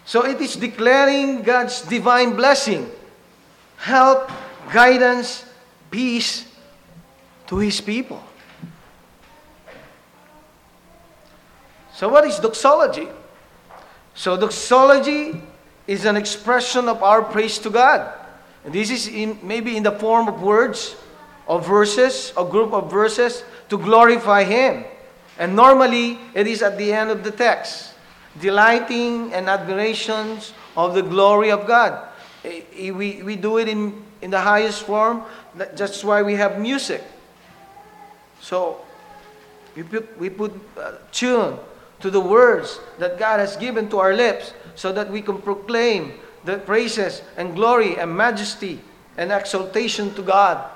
So 0.05 0.23
it 0.23 0.39
is 0.39 0.55
declaring 0.55 1.41
God's 1.41 1.81
divine 1.81 2.35
blessing, 2.35 2.87
help, 3.81 4.29
guidance, 4.71 5.43
peace 5.89 6.45
to 7.47 7.57
His 7.57 7.81
people. 7.81 8.21
So, 11.93 12.07
what 12.07 12.25
is 12.25 12.39
doxology? 12.39 13.07
So, 14.13 14.37
doxology 14.37 15.41
is 15.87 16.05
an 16.05 16.15
expression 16.15 16.87
of 16.87 17.01
our 17.01 17.23
praise 17.23 17.57
to 17.59 17.69
God. 17.69 18.13
And 18.63 18.73
this 18.73 18.91
is 18.91 19.07
in, 19.07 19.39
maybe 19.41 19.75
in 19.75 19.83
the 19.83 19.91
form 19.91 20.27
of 20.27 20.41
words, 20.41 20.95
of 21.47 21.65
verses, 21.65 22.33
a 22.37 22.45
group 22.45 22.73
of 22.73 22.89
verses 22.89 23.43
to 23.69 23.77
glorify 23.77 24.43
Him. 24.43 24.85
And 25.39 25.55
normally, 25.55 26.19
it 26.35 26.45
is 26.45 26.61
at 26.61 26.77
the 26.77 26.93
end 26.93 27.09
of 27.09 27.23
the 27.23 27.31
text, 27.31 27.93
delighting 28.39 29.33
and 29.33 29.49
admirations 29.49 30.53
of 30.77 30.93
the 30.93 31.01
glory 31.01 31.49
of 31.49 31.65
God. 31.65 32.10
We, 32.43 33.21
we 33.21 33.35
do 33.35 33.57
it 33.57 33.67
in, 33.67 34.03
in 34.21 34.31
the 34.31 34.41
highest 34.41 34.83
form. 34.83 35.23
That's 35.55 36.03
why 36.03 36.21
we 36.23 36.33
have 36.35 36.59
music. 36.59 37.03
So, 38.39 38.81
we 39.75 39.83
put, 39.83 40.19
we 40.19 40.29
put 40.29 40.53
uh, 40.77 40.93
tune 41.11 41.57
to 42.01 42.09
the 42.09 42.19
words 42.19 42.79
that 42.97 43.19
God 43.19 43.39
has 43.39 43.55
given 43.55 43.89
to 43.89 43.99
our 43.99 44.13
lips 44.13 44.53
so 44.75 44.91
that 44.91 45.09
we 45.09 45.21
can 45.21 45.37
proclaim 45.37 46.13
the 46.43 46.57
praises 46.57 47.21
and 47.37 47.55
glory 47.55 47.97
and 47.97 48.15
majesty 48.15 48.81
and 49.17 49.31
exaltation 49.31 50.13
to 50.15 50.21
God. 50.21 50.69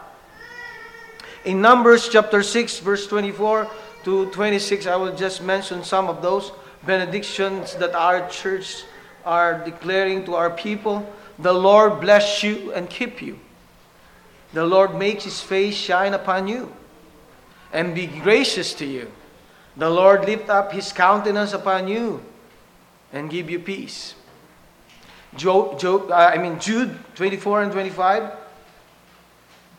In 1.44 1.62
Numbers 1.62 2.10
chapter 2.10 2.44
6, 2.44 2.80
verse 2.80 3.08
24 3.08 3.70
to 4.04 4.30
26, 4.32 4.88
I 4.88 4.96
will 4.96 5.16
just 5.16 5.42
mention 5.42 5.84
some 5.84 6.08
of 6.08 6.22
those 6.22 6.52
benedictions 6.86 7.76
that 7.76 7.96
our 7.96 8.30
church 8.30 8.84
are 9.26 9.64
declaring 9.66 10.26
to 10.26 10.36
our 10.36 10.52
people. 10.52 11.12
The 11.40 11.54
Lord 11.54 12.00
bless 12.00 12.44
you 12.44 12.72
and 12.74 12.90
keep 12.90 13.22
you. 13.22 13.40
The 14.54 14.66
Lord 14.66 14.96
makes 14.96 15.26
his 15.26 15.42
face 15.42 15.76
shine 15.76 16.14
upon 16.14 16.48
you 16.48 16.72
and 17.74 17.94
be 17.94 18.08
gracious 18.08 18.74
to 18.76 18.86
you. 18.86 19.12
The 19.76 19.90
Lord 19.90 20.26
lift 20.26 20.50
up 20.50 20.72
his 20.72 20.94
countenance 20.94 21.52
upon 21.52 21.90
you 21.90 22.24
and 23.12 23.30
give 23.30 23.50
you 23.50 23.60
peace. 23.60 24.16
Job, 25.36 25.80
Job, 25.80 26.10
uh, 26.10 26.32
I 26.34 26.38
mean 26.38 26.60
Jude 26.60 26.98
24 27.16 27.64
and 27.64 27.72
25. 27.72 28.32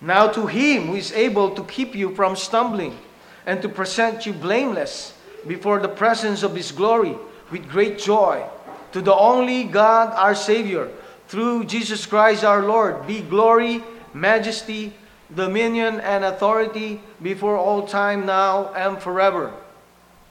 Now 0.02 0.28
to 0.28 0.46
him 0.46 0.88
who 0.88 0.94
is 0.94 1.12
able 1.12 1.54
to 1.54 1.64
keep 1.64 1.94
you 1.94 2.14
from 2.14 2.36
stumbling 2.36 2.98
and 3.46 3.62
to 3.62 3.68
present 3.68 4.26
you 4.26 4.34
blameless 4.34 5.14
before 5.46 5.78
the 5.78 5.88
presence 5.88 6.42
of 6.42 6.54
his 6.54 6.72
glory 6.72 7.16
with 7.50 7.68
great 7.68 7.98
joy, 7.98 8.44
to 8.92 9.00
the 9.00 9.14
only 9.14 9.64
God 9.64 10.12
our 10.14 10.34
Savior, 10.34 10.90
through 11.28 11.64
Jesus 11.64 12.06
Christ 12.06 12.44
our 12.44 12.62
Lord, 12.62 13.06
be 13.06 13.20
glory, 13.20 13.82
majesty, 14.14 14.92
dominion, 15.34 16.00
and 16.00 16.24
authority 16.24 17.00
before 17.22 17.56
all 17.56 17.86
time, 17.86 18.26
now 18.26 18.72
and 18.74 18.98
forever. 18.98 19.52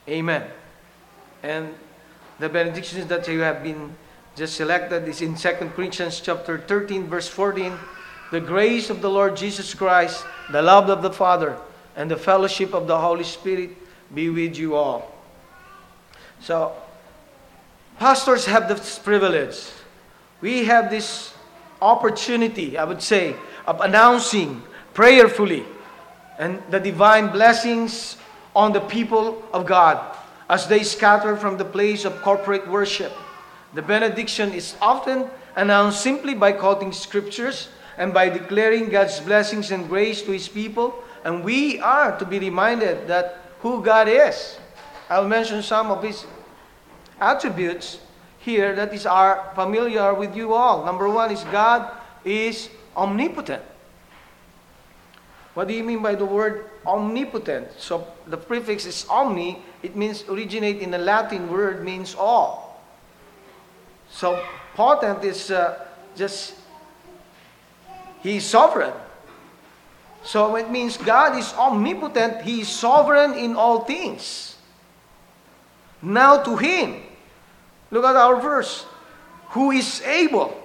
Amen. 0.08 0.48
And 1.42 1.74
the 2.38 2.48
benedictions 2.48 3.06
that 3.06 3.28
you 3.28 3.40
have 3.40 3.62
been 3.62 3.94
just 4.36 4.56
selected 4.56 5.08
is 5.08 5.22
in 5.22 5.34
2 5.34 5.48
Corinthians 5.74 6.20
chapter 6.20 6.58
13, 6.58 7.06
verse 7.06 7.28
14. 7.28 7.72
The 8.30 8.40
grace 8.40 8.90
of 8.90 9.00
the 9.00 9.10
Lord 9.10 9.36
Jesus 9.36 9.72
Christ, 9.72 10.24
the 10.50 10.62
love 10.62 10.90
of 10.90 11.02
the 11.02 11.12
Father, 11.12 11.56
and 11.94 12.10
the 12.10 12.16
fellowship 12.16 12.74
of 12.74 12.86
the 12.86 12.98
Holy 12.98 13.24
Spirit 13.24 13.70
be 14.14 14.28
with 14.28 14.56
you 14.56 14.74
all. 14.74 15.14
So, 16.40 16.72
pastors 17.98 18.44
have 18.46 18.68
this 18.68 18.98
privilege. 18.98 19.58
We 20.40 20.64
have 20.66 20.90
this 20.90 21.34
opportunity, 21.80 22.78
I 22.78 22.84
would 22.84 23.02
say, 23.02 23.36
of 23.66 23.80
announcing 23.80 24.62
prayerfully 24.94 25.64
and 26.38 26.62
the 26.70 26.80
divine 26.80 27.28
blessings 27.28 28.16
on 28.54 28.72
the 28.72 28.80
people 28.80 29.42
of 29.52 29.66
God 29.66 30.16
as 30.48 30.66
they 30.66 30.82
scatter 30.82 31.36
from 31.36 31.56
the 31.56 31.64
place 31.64 32.04
of 32.04 32.22
corporate 32.22 32.68
worship. 32.68 33.12
The 33.74 33.82
benediction 33.82 34.52
is 34.52 34.76
often 34.80 35.28
announced 35.56 36.00
simply 36.00 36.34
by 36.34 36.52
quoting 36.52 36.92
scriptures 36.92 37.68
and 37.98 38.12
by 38.12 38.28
declaring 38.28 38.88
God's 38.88 39.20
blessings 39.20 39.70
and 39.70 39.88
grace 39.88 40.22
to 40.22 40.32
His 40.32 40.48
people. 40.48 40.94
And 41.24 41.42
we 41.42 41.80
are 41.80 42.16
to 42.18 42.24
be 42.24 42.38
reminded 42.38 43.08
that 43.08 43.40
who 43.60 43.82
God 43.82 44.08
is. 44.08 44.58
I'll 45.08 45.28
mention 45.28 45.62
some 45.62 45.90
of 45.90 46.02
His 46.02 46.24
attributes 47.20 47.98
here 48.46 48.78
that 48.78 48.94
is 48.94 49.04
are 49.04 49.50
familiar 49.58 50.14
with 50.14 50.38
you 50.38 50.54
all. 50.54 50.86
Number 50.86 51.10
one 51.10 51.34
is 51.34 51.42
God 51.50 51.90
is 52.24 52.70
omnipotent. 52.96 53.62
What 55.52 55.66
do 55.66 55.74
you 55.74 55.82
mean 55.82 56.00
by 56.00 56.14
the 56.14 56.24
word 56.24 56.70
omnipotent? 56.86 57.74
So 57.76 58.06
the 58.26 58.36
prefix 58.36 58.86
is 58.86 59.04
omni. 59.10 59.58
It 59.82 59.96
means 59.96 60.22
originate 60.28 60.78
in 60.78 60.92
the 60.92 60.98
Latin 60.98 61.50
word 61.50 61.82
means 61.82 62.14
all. 62.14 62.80
So 64.08 64.38
potent 64.74 65.24
is 65.24 65.50
uh, 65.50 65.82
just 66.14 66.54
he 68.22 68.36
is 68.36 68.44
sovereign. 68.46 68.94
So 70.22 70.54
it 70.54 70.70
means 70.70 70.96
God 70.96 71.38
is 71.38 71.52
omnipotent. 71.54 72.42
He 72.42 72.62
is 72.62 72.68
sovereign 72.68 73.34
in 73.34 73.56
all 73.56 73.80
things. 73.82 74.56
Now 76.02 76.42
to 76.42 76.56
him, 76.56 77.05
look 77.90 78.04
at 78.04 78.16
our 78.16 78.40
verse, 78.40 78.84
who 79.50 79.70
is 79.70 80.02
able 80.02 80.56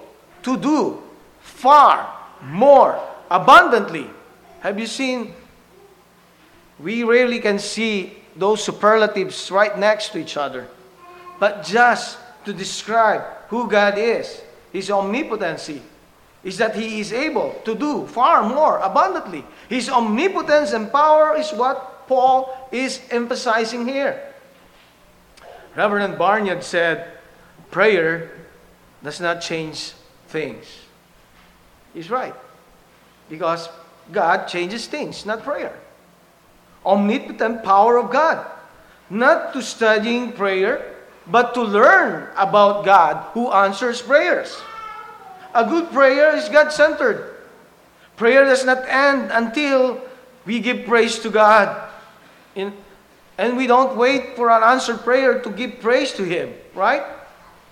to 0.42 0.56
do 0.56 1.02
far 1.40 2.12
more 2.42 3.00
abundantly 3.30 4.08
have 4.62 4.78
you 4.78 4.86
seen? 4.86 5.34
We 6.78 7.02
rarely 7.02 7.40
can 7.40 7.58
see 7.58 8.14
those 8.36 8.62
superlatives 8.62 9.50
right 9.50 9.76
next 9.76 10.10
to 10.10 10.18
each 10.18 10.36
other. 10.36 10.68
But 11.40 11.64
just 11.64 12.16
to 12.44 12.52
describe 12.52 13.22
who 13.48 13.68
God 13.68 13.98
is, 13.98 14.40
His 14.72 14.88
omnipotency, 14.88 15.82
is 16.44 16.58
that 16.58 16.76
He 16.76 17.00
is 17.00 17.12
able 17.12 17.60
to 17.64 17.74
do 17.74 18.06
far 18.06 18.48
more 18.48 18.78
abundantly. 18.78 19.44
His 19.68 19.90
omnipotence 19.90 20.72
and 20.72 20.92
power 20.92 21.36
is 21.36 21.50
what 21.50 22.06
Paul 22.06 22.68
is 22.70 23.02
emphasizing 23.10 23.86
here. 23.86 24.31
Reverend 25.76 26.18
Barnyard 26.18 26.62
said, 26.62 27.10
Prayer 27.70 28.30
does 29.02 29.20
not 29.20 29.40
change 29.40 29.92
things. 30.28 30.66
He's 31.94 32.10
right. 32.10 32.34
Because 33.28 33.68
God 34.10 34.46
changes 34.46 34.86
things, 34.86 35.24
not 35.24 35.42
prayer. 35.42 35.78
Omnipotent 36.84 37.64
power 37.64 37.96
of 37.96 38.10
God. 38.10 38.46
Not 39.08 39.52
to 39.52 39.62
studying 39.62 40.32
prayer, 40.32 40.94
but 41.26 41.54
to 41.54 41.62
learn 41.62 42.28
about 42.36 42.84
God 42.84 43.30
who 43.32 43.50
answers 43.50 44.02
prayers. 44.02 44.60
A 45.54 45.64
good 45.64 45.90
prayer 45.92 46.36
is 46.36 46.48
God 46.48 46.72
centered. 46.72 47.36
Prayer 48.16 48.44
does 48.44 48.64
not 48.64 48.84
end 48.88 49.30
until 49.32 50.00
we 50.44 50.60
give 50.60 50.86
praise 50.86 51.18
to 51.20 51.30
God. 51.30 51.90
In, 52.54 52.72
and 53.38 53.56
we 53.56 53.66
don't 53.66 53.96
wait 53.96 54.36
for 54.36 54.50
an 54.50 54.62
answered 54.62 55.00
prayer 55.00 55.40
to 55.40 55.50
give 55.50 55.80
praise 55.80 56.12
to 56.12 56.24
Him, 56.24 56.52
right? 56.74 57.02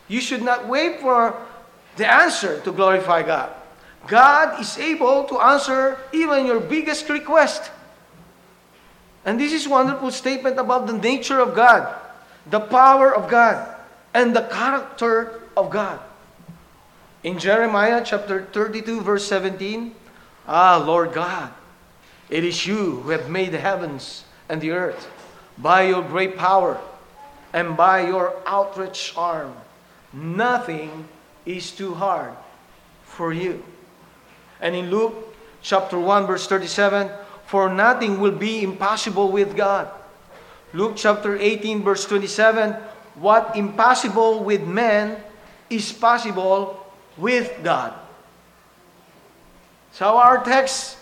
You 0.09 0.20
should 0.20 0.42
not 0.42 0.66
wait 0.66 1.01
for 1.01 1.37
the 1.96 2.11
answer 2.11 2.61
to 2.61 2.73
glorify 2.73 3.23
God. 3.23 3.53
God 4.07 4.61
is 4.61 4.79
able 4.79 5.25
to 5.25 5.38
answer 5.38 5.99
even 6.12 6.46
your 6.46 6.61
biggest 6.61 7.09
request. 7.09 7.70
And 9.25 9.38
this 9.38 9.53
is 9.53 9.68
wonderful 9.68 10.11
statement 10.11 10.59
about 10.59 10.87
the 10.87 10.94
nature 10.94 11.38
of 11.38 11.55
God, 11.55 11.94
the 12.49 12.61
power 12.61 13.14
of 13.14 13.31
God, 13.31 13.77
and 14.14 14.35
the 14.35 14.42
character 14.49 15.42
of 15.57 15.70
God. 15.70 16.01
In 17.23 17.38
Jeremiah 17.38 18.03
chapter 18.05 18.46
32 18.51 19.03
verse 19.03 19.27
17, 19.29 19.94
Ah, 20.49 20.83
Lord 20.83 21.12
God, 21.12 21.53
it 22.31 22.44
is 22.44 22.66
you 22.66 23.05
who 23.05 23.11
have 23.11 23.29
made 23.29 23.53
the 23.53 23.61
heavens 23.61 24.25
and 24.49 24.61
the 24.61 24.70
earth 24.70 25.07
by 25.62 25.83
your 25.83 26.03
great 26.03 26.37
power 26.37 26.81
and 27.53 27.77
by 27.77 28.07
your 28.07 28.35
outstretched 28.46 29.16
arm. 29.16 29.55
Nothing 30.12 31.09
is 31.46 31.70
too 31.70 31.94
hard 31.94 32.33
for 33.05 33.33
you. 33.33 33.62
And 34.61 34.75
in 34.75 34.90
Luke 34.90 35.14
chapter 35.62 35.99
1, 35.99 36.27
verse 36.27 36.46
37, 36.46 37.11
for 37.46 37.68
nothing 37.68 38.20
will 38.20 38.37
be 38.37 38.62
impossible 38.62 39.31
with 39.31 39.57
God. 39.57 39.90
Luke 40.73 40.94
chapter 40.96 41.37
18, 41.37 41.83
verse 41.83 42.07
27, 42.07 42.75
what 43.16 43.57
impossible 43.57 44.44
with 44.44 44.62
men 44.62 45.16
is 45.68 45.92
possible 45.92 46.87
with 47.16 47.53
God. 47.62 47.92
So 49.92 50.16
our 50.16 50.44
text 50.44 50.96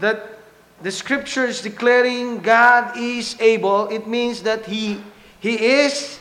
that 0.00 0.39
the 0.82 0.90
scripture 0.90 1.46
is 1.46 1.60
declaring 1.60 2.40
God 2.40 2.96
is 2.96 3.36
able, 3.40 3.88
it 3.88 4.06
means 4.06 4.42
that 4.42 4.66
He 4.66 5.02
He 5.40 5.54
is 5.54 6.18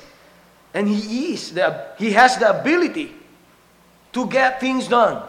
and 0.74 0.88
He 0.88 1.34
is 1.34 1.54
the, 1.54 1.94
He 1.98 2.12
has 2.12 2.38
the 2.38 2.60
ability 2.60 3.14
to 4.14 4.28
get 4.28 4.60
things 4.60 4.88
done. 4.88 5.24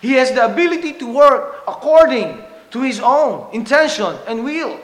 He 0.00 0.12
has 0.12 0.32
the 0.32 0.44
ability 0.44 0.94
to 0.94 1.12
work 1.12 1.62
according 1.68 2.42
to 2.70 2.82
his 2.82 3.00
own 3.00 3.48
intention 3.52 4.16
and 4.26 4.44
will. 4.44 4.80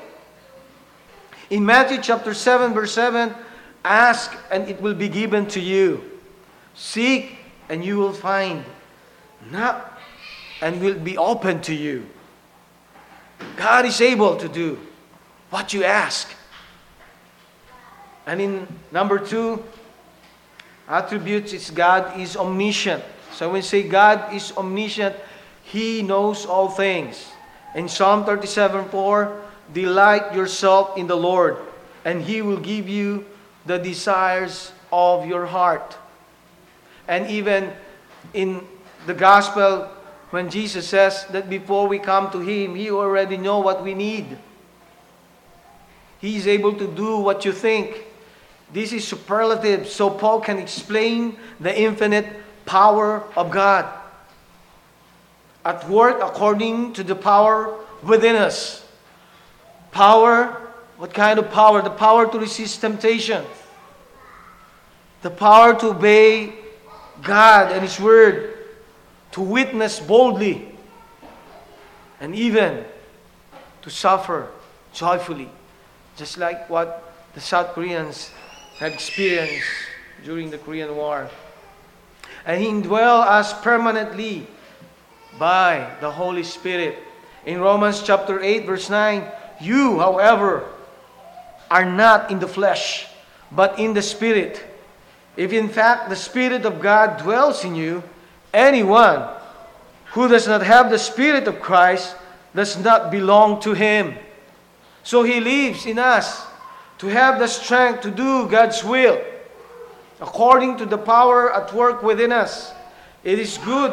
In 1.49 1.65
Matthew 1.65 1.99
chapter 2.03 2.35
7, 2.35 2.75
verse 2.75 2.93
7, 2.93 3.35
ask 3.85 4.37
and 4.51 4.69
it 4.69 4.81
will 4.81 4.95
be 4.95 5.09
given 5.09 5.47
to 5.49 5.61
you. 5.61 6.03
Seek 6.75 7.39
and 7.69 7.85
you 7.85 7.97
will 7.97 8.13
find. 8.13 8.65
Knock 9.51 10.01
and 10.61 10.81
will 10.81 10.99
be 10.99 11.17
open 11.17 11.61
to 11.63 11.75
you. 11.75 12.07
God 13.57 13.87
is 13.87 14.01
able 14.01 14.37
to 14.37 14.49
do 14.49 14.79
what 15.51 15.73
you 15.73 15.85
ask. 15.85 16.29
And 18.27 18.41
in 18.41 18.67
number 18.91 19.19
two, 19.19 19.63
attributes 20.89 21.53
is 21.53 21.71
God 21.71 22.19
is 22.19 22.37
omniscient. 22.37 23.03
So 23.33 23.49
when 23.49 23.55
we 23.55 23.63
say 23.63 23.83
God 23.83 24.35
is 24.35 24.53
omniscient, 24.57 25.17
He 25.63 26.03
knows 26.03 26.47
all 26.47 26.69
things. 26.69 27.33
In 27.75 27.89
Psalm 27.89 28.25
37 28.25 28.89
4, 28.89 29.43
delight 29.73 30.35
yourself 30.35 30.97
in 30.97 31.07
the 31.07 31.17
Lord, 31.17 31.59
and 32.05 32.23
He 32.23 32.43
will 32.43 32.61
give 32.61 32.89
you 32.89 33.27
the 33.67 33.79
desires 33.79 34.73
of 34.93 35.27
your 35.27 35.47
heart. 35.47 35.97
And 37.09 37.29
even 37.31 37.73
in 38.35 38.67
the 39.07 39.15
gospel 39.15 39.89
when 40.31 40.51
Jesus 40.51 40.89
says 40.89 41.25
that 41.31 41.49
before 41.49 41.87
we 41.87 41.99
come 41.99 42.31
to 42.33 42.41
Him, 42.41 42.75
He 42.75 42.91
already 42.91 43.37
know 43.37 43.61
what 43.61 43.83
we 43.83 43.95
need. 43.95 44.39
He 46.21 46.37
is 46.37 46.47
able 46.47 46.75
to 46.75 46.87
do 46.87 47.19
what 47.19 47.45
you 47.45 47.53
think. 47.53 48.05
This 48.73 48.93
is 48.93 49.07
superlative, 49.07 49.87
so 49.89 50.11
Paul 50.11 50.41
can 50.41 50.59
explain 50.59 51.39
the 51.61 51.79
infinite 51.79 52.27
power 52.65 53.23
of 53.37 53.51
God 53.51 53.87
at 55.65 55.89
work 55.89 56.21
according 56.23 56.93
to 56.95 57.05
the 57.05 57.15
power 57.15 57.77
within 58.03 58.37
us. 58.37 58.85
Power, 59.93 60.47
what 60.97 61.15
kind 61.15 61.39
of 61.39 61.51
power? 61.51 61.83
The 61.83 61.91
power 61.91 62.31
to 62.31 62.39
resist 62.39 62.81
temptation, 62.81 63.45
the 65.23 65.31
power 65.31 65.79
to 65.79 65.91
obey 65.91 66.55
God 67.23 67.73
and 67.73 67.83
His 67.83 68.01
Word, 68.01 68.56
to 69.37 69.43
witness 69.43 70.01
boldly, 70.01 70.67
and 72.23 72.35
even 72.35 72.83
to 73.83 73.91
suffer 73.91 74.49
joyfully, 74.95 75.51
just 76.17 76.39
like 76.39 76.71
what 76.71 77.13
the 77.35 77.41
South 77.43 77.75
Koreans 77.75 78.31
had 78.79 78.93
experienced 78.93 79.69
during 80.25 80.49
the 80.49 80.57
Korean 80.57 80.97
War. 80.97 81.29
And 82.47 82.63
He 82.63 82.69
indwell 82.69 83.21
us 83.21 83.53
permanently 83.61 84.47
by 85.39 85.95
the 86.01 86.11
Holy 86.11 86.43
Spirit. 86.43 86.97
In 87.45 87.61
Romans 87.61 88.03
chapter 88.03 88.41
8, 88.41 88.65
verse 88.65 88.89
9, 88.89 89.23
you, 89.61 89.99
however, 89.99 90.65
are 91.71 91.85
not 91.85 92.31
in 92.31 92.39
the 92.39 92.49
flesh, 92.49 93.07
but 93.53 93.79
in 93.79 93.93
the 93.93 94.01
Spirit. 94.01 94.65
If 95.37 95.53
in 95.53 95.69
fact 95.69 96.09
the 96.09 96.17
Spirit 96.17 96.65
of 96.65 96.81
God 96.81 97.19
dwells 97.19 97.67
in 97.67 97.75
you, 97.75 98.03
anyone 98.57 99.29
who 100.17 100.29
does 100.29 100.49
not 100.49 100.63
have 100.63 100.89
the 100.89 100.99
Spirit 100.99 101.47
of 101.47 101.61
Christ 101.61 102.17
does 102.55 102.83
not 102.83 103.11
belong 103.11 103.61
to 103.61 103.75
Him. 103.75 104.17
So 105.05 105.23
He 105.23 105.41
lives 105.41 105.85
in 105.85 105.99
us 105.99 106.47
to 106.99 107.09
have 107.09 107.39
the 107.39 107.47
strength 107.47 108.01
to 108.03 108.11
do 108.11 108.49
God's 108.49 108.83
will 108.83 109.21
according 110.21 110.79
to 110.79 110.87
the 110.87 110.97
power 110.97 111.53
at 111.53 111.73
work 111.75 112.03
within 112.03 112.33
us. 112.33 112.73
It 113.23 113.39
is 113.39 113.59
good 113.59 113.93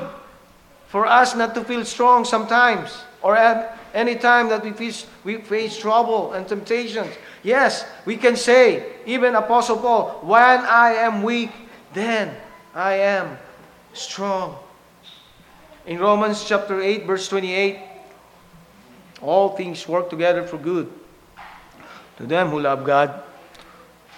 for 0.88 1.06
us 1.06 1.36
not 1.36 1.54
to 1.56 1.64
feel 1.66 1.84
strong 1.84 2.24
sometimes 2.24 3.04
or 3.22 3.36
at 3.36 3.78
any 3.94 4.16
time 4.16 4.48
that 4.50 4.64
we 4.64 4.72
face, 4.72 5.06
we 5.26 5.42
face 5.42 5.78
trouble 5.78 6.32
and 6.34 6.48
temptations. 6.48 7.12
Yes, 7.44 7.86
we 8.06 8.16
can 8.16 8.38
say, 8.38 8.86
even 9.06 9.36
Apostle 9.36 9.78
Paul, 9.78 10.22
when 10.24 10.60
I 10.62 10.94
am 11.04 11.22
weak, 11.22 11.52
then 11.94 12.34
I 12.74 12.94
am 12.94 13.38
strong. 13.94 14.58
In 15.86 16.00
Romans 16.00 16.44
chapter 16.44 16.82
8, 16.82 17.06
verse 17.06 17.28
28, 17.28 17.80
all 19.22 19.56
things 19.56 19.88
work 19.88 20.10
together 20.10 20.44
for 20.44 20.58
good 20.58 20.92
to 22.18 22.26
them 22.26 22.50
who 22.50 22.60
love 22.60 22.84
God, 22.84 23.24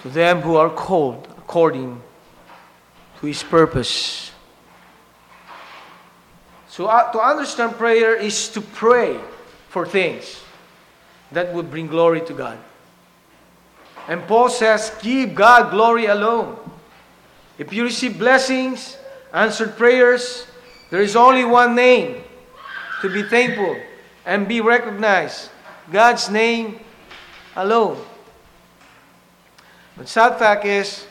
to 0.02 0.10
them 0.10 0.42
who 0.42 0.56
are 0.56 0.70
called 0.70 1.28
according 1.38 2.02
to 3.20 3.26
His 3.26 3.42
purpose. 3.44 4.32
So, 6.68 6.88
uh, 6.88 7.12
to 7.12 7.20
understand 7.20 7.74
prayer 7.74 8.16
is 8.16 8.50
to 8.50 8.62
pray 8.62 9.18
for 9.70 9.86
things 9.88 10.42
that 11.32 11.54
would 11.54 11.72
bring 11.72 11.88
glory 11.88 12.22
to 12.22 12.34
God. 12.34 12.58
And 14.08 14.22
Paul 14.28 14.50
says, 14.50 14.92
Give 15.02 15.34
God 15.34 15.72
glory 15.72 16.06
alone. 16.06 16.58
If 17.58 17.72
you 17.72 17.84
receive 17.86 18.20
blessings, 18.20 18.98
answered 19.36 19.76
prayers, 19.76 20.48
there 20.90 21.02
is 21.02 21.16
only 21.16 21.44
one 21.44 21.76
name 21.76 22.24
to 23.02 23.10
be 23.12 23.22
thankful 23.22 23.76
and 24.26 24.48
be 24.48 24.62
recognized 24.62 25.50
God's 25.92 26.30
name 26.30 26.80
alone. 27.56 28.02
But 29.98 30.08
sad 30.08 30.40
fact 30.40 30.66
is, 30.66 31.06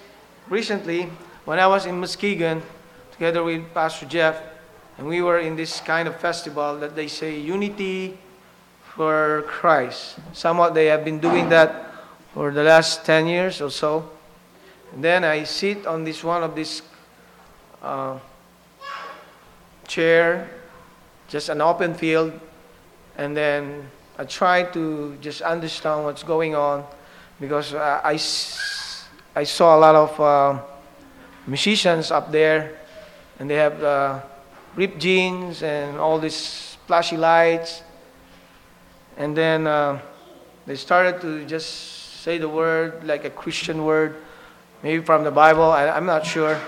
recently, 0.48 1.10
when 1.44 1.58
I 1.58 1.66
was 1.66 1.84
in 1.84 2.00
Muskegon, 2.00 2.62
together 3.12 3.44
with 3.44 3.72
Pastor 3.74 4.06
Jeff, 4.06 4.40
and 4.96 5.06
we 5.06 5.20
were 5.20 5.38
in 5.38 5.54
this 5.54 5.80
kind 5.80 6.08
of 6.08 6.18
festival 6.18 6.78
that 6.78 6.96
they 6.96 7.08
say 7.08 7.38
unity 7.38 8.16
for 8.94 9.44
Christ. 9.46 10.16
Somewhat 10.32 10.72
they 10.72 10.86
have 10.86 11.04
been 11.04 11.20
doing 11.20 11.50
that 11.50 11.92
for 12.32 12.52
the 12.52 12.62
last 12.62 13.04
10 13.04 13.26
years 13.26 13.60
or 13.60 13.70
so. 13.70 14.08
And 14.92 15.04
then 15.04 15.24
I 15.24 15.44
sit 15.44 15.86
on 15.86 16.04
this 16.04 16.24
one 16.24 16.42
of 16.42 16.54
this 16.54 16.80
uh, 17.84 18.18
chair, 19.86 20.48
just 21.28 21.48
an 21.48 21.60
open 21.60 21.94
field, 21.94 22.32
and 23.16 23.36
then 23.36 23.90
I 24.18 24.24
try 24.24 24.62
to 24.62 25.16
just 25.20 25.42
understand 25.42 26.04
what's 26.04 26.22
going 26.22 26.54
on 26.54 26.84
because 27.40 27.74
uh, 27.74 28.00
I, 28.04 28.12
I 29.34 29.44
saw 29.44 29.76
a 29.76 29.78
lot 29.78 29.94
of 29.94 30.20
uh, 30.20 30.62
musicians 31.46 32.10
up 32.10 32.30
there 32.32 32.78
and 33.38 33.50
they 33.50 33.56
have 33.56 33.82
uh, 33.82 34.20
ripped 34.76 34.98
jeans 34.98 35.62
and 35.62 35.98
all 35.98 36.18
these 36.18 36.76
flashy 36.86 37.16
lights. 37.16 37.82
And 39.16 39.36
then 39.36 39.66
uh, 39.66 40.00
they 40.66 40.76
started 40.76 41.20
to 41.20 41.44
just 41.44 42.22
say 42.22 42.38
the 42.38 42.48
word 42.48 43.04
like 43.04 43.24
a 43.24 43.30
Christian 43.30 43.84
word, 43.84 44.16
maybe 44.82 45.04
from 45.04 45.24
the 45.24 45.30
Bible, 45.30 45.64
I, 45.64 45.88
I'm 45.88 46.06
not 46.06 46.24
sure. 46.24 46.58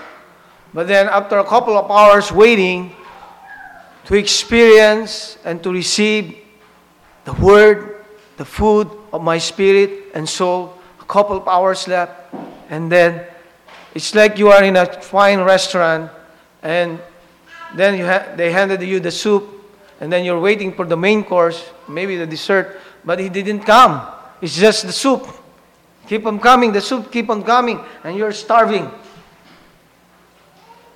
But 0.77 0.85
then 0.85 1.09
after 1.09 1.39
a 1.39 1.43
couple 1.43 1.75
of 1.75 1.89
hours 1.89 2.31
waiting 2.31 2.95
to 4.05 4.13
experience 4.13 5.39
and 5.43 5.57
to 5.63 5.71
receive 5.71 6.37
the 7.25 7.33
word, 7.33 8.05
the 8.37 8.45
food 8.45 8.87
of 9.11 9.23
my 9.23 9.39
spirit 9.39 10.13
and 10.13 10.29
soul. 10.29 10.77
A 11.01 11.05
couple 11.05 11.35
of 11.35 11.47
hours 11.47 11.87
left. 11.87 12.31
And 12.69 12.91
then 12.91 13.25
it's 13.95 14.13
like 14.13 14.37
you 14.37 14.49
are 14.49 14.63
in 14.63 14.75
a 14.75 14.85
fine 15.01 15.39
restaurant 15.39 16.11
and 16.61 17.01
then 17.73 17.97
ha- 17.97 18.35
they 18.35 18.51
handed 18.51 18.83
you 18.83 18.99
the 18.99 19.09
soup 19.09 19.49
and 19.99 20.13
then 20.13 20.23
you're 20.23 20.39
waiting 20.39 20.71
for 20.71 20.85
the 20.85 20.95
main 20.95 21.23
course, 21.23 21.71
maybe 21.89 22.17
the 22.17 22.27
dessert, 22.27 22.79
but 23.03 23.19
it 23.19 23.33
didn't 23.33 23.61
come. 23.61 24.07
It's 24.43 24.55
just 24.55 24.85
the 24.85 24.93
soup. 24.93 25.27
Keep 26.05 26.27
on 26.27 26.37
coming, 26.39 26.71
the 26.71 26.81
soup 26.81 27.11
keep 27.11 27.31
on 27.31 27.41
coming, 27.41 27.83
and 28.03 28.15
you're 28.15 28.31
starving. 28.31 28.91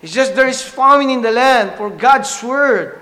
It's 0.01 0.13
just 0.13 0.35
there 0.35 0.47
is 0.47 0.61
famine 0.61 1.09
in 1.09 1.21
the 1.21 1.31
land 1.31 1.77
for 1.77 1.89
God's 1.89 2.41
word. 2.43 3.01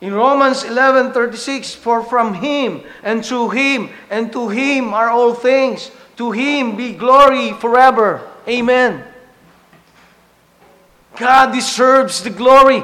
In 0.00 0.14
Romans 0.14 0.64
11:36, 0.64 1.74
for 1.74 2.02
from 2.02 2.34
him 2.34 2.82
and 3.02 3.24
through 3.24 3.50
him 3.50 3.90
and 4.08 4.32
to 4.32 4.48
him 4.48 4.94
are 4.94 5.10
all 5.10 5.34
things. 5.34 5.90
To 6.16 6.32
him 6.32 6.76
be 6.76 6.92
glory 6.92 7.52
forever. 7.52 8.20
Amen. 8.48 9.04
God 11.16 11.52
deserves 11.52 12.22
the 12.22 12.30
glory. 12.30 12.82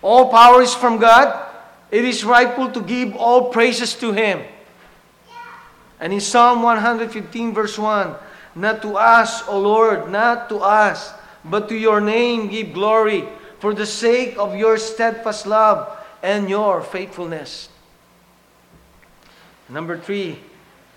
All 0.00 0.30
power 0.30 0.62
is 0.62 0.74
from 0.74 0.98
God. 0.98 1.46
It 1.90 2.04
is 2.04 2.24
rightful 2.24 2.70
to 2.70 2.80
give 2.80 3.14
all 3.16 3.52
praises 3.52 3.94
to 3.96 4.12
him. 4.12 4.40
And 6.00 6.12
in 6.12 6.20
Psalm 6.20 6.62
115 6.62 7.54
verse 7.54 7.78
1, 7.78 8.14
not 8.54 8.82
to 8.82 8.96
us, 8.96 9.46
O 9.48 9.58
Lord, 9.58 10.10
not 10.10 10.48
to 10.48 10.58
us, 10.58 11.12
but 11.44 11.68
to 11.68 11.76
your 11.76 12.00
name 12.00 12.48
give 12.48 12.72
glory 12.72 13.24
for 13.58 13.74
the 13.74 13.86
sake 13.86 14.36
of 14.38 14.54
your 14.54 14.76
steadfast 14.78 15.46
love 15.46 15.96
and 16.22 16.48
your 16.48 16.82
faithfulness. 16.82 17.68
Number 19.68 19.98
three, 19.98 20.38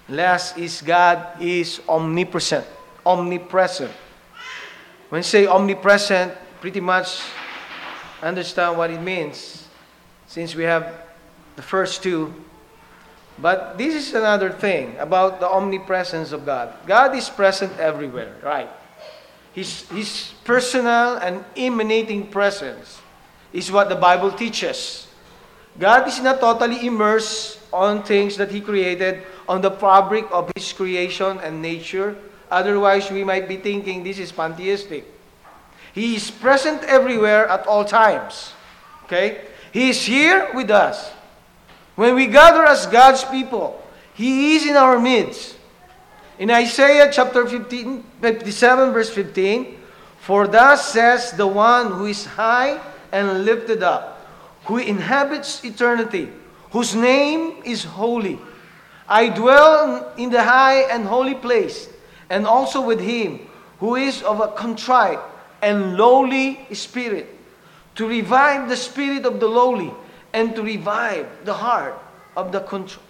last 0.09 0.57
is 0.57 0.81
God 0.81 1.41
is 1.41 1.81
omnipresent. 1.87 2.65
Omnipresent. 3.05 3.91
When 5.09 5.23
say 5.23 5.47
omnipresent, 5.47 6.33
pretty 6.59 6.81
much 6.81 7.21
understand 8.21 8.77
what 8.77 8.89
it 8.89 9.01
means 9.01 9.67
since 10.27 10.55
we 10.55 10.63
have 10.63 10.93
the 11.55 11.61
first 11.61 12.03
two. 12.03 12.33
But 13.37 13.77
this 13.77 13.93
is 13.93 14.13
another 14.13 14.49
thing 14.49 14.95
about 14.97 15.39
the 15.39 15.49
omnipresence 15.49 16.31
of 16.31 16.45
God. 16.45 16.73
God 16.87 17.15
is 17.15 17.29
present 17.29 17.77
everywhere, 17.79 18.35
right? 18.41 18.69
His, 19.51 19.87
his 19.89 20.33
personal 20.43 21.17
and 21.17 21.43
emanating 21.55 22.27
presence 22.27 23.01
is 23.51 23.71
what 23.71 23.89
the 23.89 23.95
Bible 23.95 24.31
teaches. 24.31 25.07
God 25.79 26.07
is 26.07 26.21
not 26.21 26.39
totally 26.39 26.87
immersed 26.87 27.59
on 27.71 28.03
things 28.03 28.37
that 28.37 28.51
He 28.51 28.61
created, 28.61 29.23
on 29.47 29.61
the 29.61 29.71
fabric 29.71 30.25
of 30.31 30.51
His 30.55 30.71
creation 30.71 31.39
and 31.39 31.61
nature. 31.61 32.15
Otherwise, 32.49 33.11
we 33.11 33.23
might 33.23 33.47
be 33.47 33.57
thinking 33.57 34.03
this 34.03 34.19
is 34.19 34.31
pantheistic. 34.31 35.03
He 35.93 36.15
is 36.15 36.31
present 36.31 36.83
everywhere 36.83 37.47
at 37.47 37.67
all 37.67 37.83
times. 37.83 38.53
Okay? 39.05 39.41
He 39.71 39.89
is 39.89 40.01
here 40.03 40.49
with 40.53 40.71
us. 40.71 41.11
When 41.95 42.15
we 42.15 42.27
gather 42.27 42.65
as 42.65 42.85
God's 42.87 43.23
people, 43.23 43.81
He 44.13 44.55
is 44.55 44.65
in 44.65 44.75
our 44.75 44.99
midst. 44.99 45.57
In 46.37 46.51
Isaiah 46.51 47.09
chapter 47.11 47.47
15, 47.47 48.03
57, 48.21 48.91
verse 48.91 49.09
15, 49.09 49.77
For 50.19 50.47
thus 50.47 50.91
says 50.91 51.31
the 51.31 51.47
one 51.47 51.91
who 51.91 52.05
is 52.05 52.25
high 52.25 52.81
and 53.11 53.45
lifted 53.45 53.81
up, 53.83 54.27
who 54.65 54.77
inhabits 54.77 55.63
eternity, 55.63 56.29
whose 56.71 56.93
name 56.93 57.63
is 57.63 57.85
holy. 57.85 58.39
I 59.07 59.29
dwell 59.29 60.11
in 60.17 60.29
the 60.29 60.43
high 60.43 60.91
and 60.91 61.05
holy 61.05 61.35
place, 61.35 61.87
and 62.29 62.45
also 62.45 62.81
with 62.81 62.99
him 62.99 63.47
who 63.79 63.95
is 63.95 64.21
of 64.23 64.41
a 64.41 64.49
contrite 64.49 65.19
and 65.61 65.95
lowly 65.95 66.67
spirit, 66.73 67.29
to 67.95 68.07
revive 68.07 68.67
the 68.67 68.75
spirit 68.75 69.25
of 69.25 69.39
the 69.39 69.47
lowly, 69.47 69.93
and 70.35 70.53
to 70.53 70.61
revive 70.61 71.25
the 71.45 71.53
heart 71.53 71.97
of 72.35 72.51
the 72.51 72.59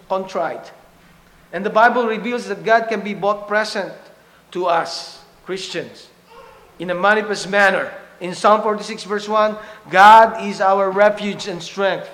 contrite. 0.08 0.72
And 1.52 1.66
the 1.66 1.70
Bible 1.70 2.06
reveals 2.06 2.46
that 2.46 2.64
God 2.64 2.86
can 2.88 3.00
be 3.00 3.14
both 3.14 3.48
present 3.48 3.92
to 4.52 4.66
us, 4.66 5.24
Christians, 5.44 6.08
in 6.78 6.90
a 6.90 6.94
manifest 6.94 7.50
manner. 7.50 7.92
In 8.20 8.32
Psalm 8.32 8.62
46, 8.62 9.04
verse 9.04 9.28
1, 9.28 9.56
God 9.90 10.46
is 10.46 10.60
our 10.60 10.90
refuge 10.90 11.48
and 11.48 11.60
strength, 11.60 12.08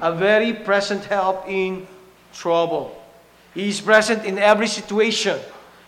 a 0.00 0.12
very 0.12 0.52
present 0.52 1.04
help 1.04 1.44
in 1.46 1.86
trouble. 2.32 3.00
He 3.52 3.68
is 3.68 3.80
present 3.80 4.24
in 4.24 4.38
every 4.38 4.66
situation, 4.66 5.38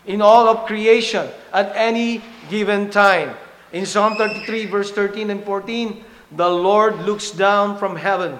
in 0.05 0.21
all 0.21 0.47
of 0.47 0.67
creation, 0.67 1.27
at 1.51 1.75
any 1.75 2.21
given 2.49 2.89
time. 2.89 3.35
In 3.73 3.85
Psalm 3.85 4.15
33, 4.15 4.67
verse 4.67 4.91
13 4.91 5.31
and 5.31 5.43
14, 5.43 6.05
the 6.31 6.47
Lord 6.47 7.01
looks 7.01 7.31
down 7.31 7.77
from 7.77 7.95
heaven. 7.95 8.37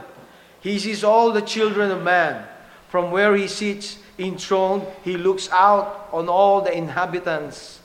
He 0.68 0.80
sees 0.80 1.02
all 1.02 1.32
the 1.32 1.42
children 1.42 1.92
of 1.92 2.04
man. 2.04 2.46
From 2.90 3.10
where 3.10 3.38
he 3.38 3.48
sits 3.48 4.00
enthroned, 4.20 4.86
he 5.02 5.16
looks 5.16 5.50
out 5.50 6.10
on 6.12 6.28
all 6.28 6.60
the 6.60 6.76
inhabitants 6.76 7.80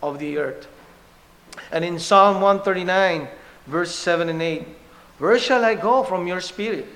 of 0.00 0.20
the 0.20 0.38
earth. 0.38 0.68
And 1.72 1.84
in 1.84 1.98
Psalm 1.98 2.40
139, 2.40 3.26
verse 3.66 3.92
7 3.92 4.28
and 4.28 4.40
8, 4.40 4.64
Where 5.18 5.40
shall 5.40 5.64
I 5.64 5.74
go 5.74 6.04
from 6.04 6.28
your 6.28 6.40
spirit? 6.40 6.86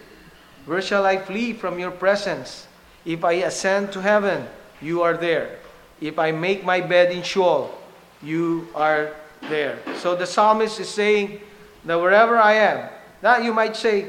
Where 0.66 0.80
shall 0.80 1.04
I 1.04 1.18
flee 1.18 1.52
from 1.52 1.80
your 1.80 1.90
presence? 1.90 2.68
If 3.04 3.24
I 3.24 3.32
ascend 3.42 3.90
to 3.94 4.02
heaven, 4.02 4.46
you 4.80 5.02
are 5.02 5.16
there. 5.16 5.58
If 6.00 6.16
I 6.16 6.30
make 6.30 6.64
my 6.64 6.80
bed 6.80 7.10
in 7.10 7.24
Sheol, 7.24 7.76
you 8.22 8.68
are 8.76 9.16
there. 9.48 9.80
So 9.96 10.14
the 10.14 10.26
psalmist 10.26 10.78
is 10.78 10.88
saying 10.88 11.40
that 11.86 12.00
wherever 12.00 12.36
I 12.36 12.52
am, 12.52 12.88
now 13.20 13.38
you 13.38 13.52
might 13.52 13.74
say, 13.74 14.06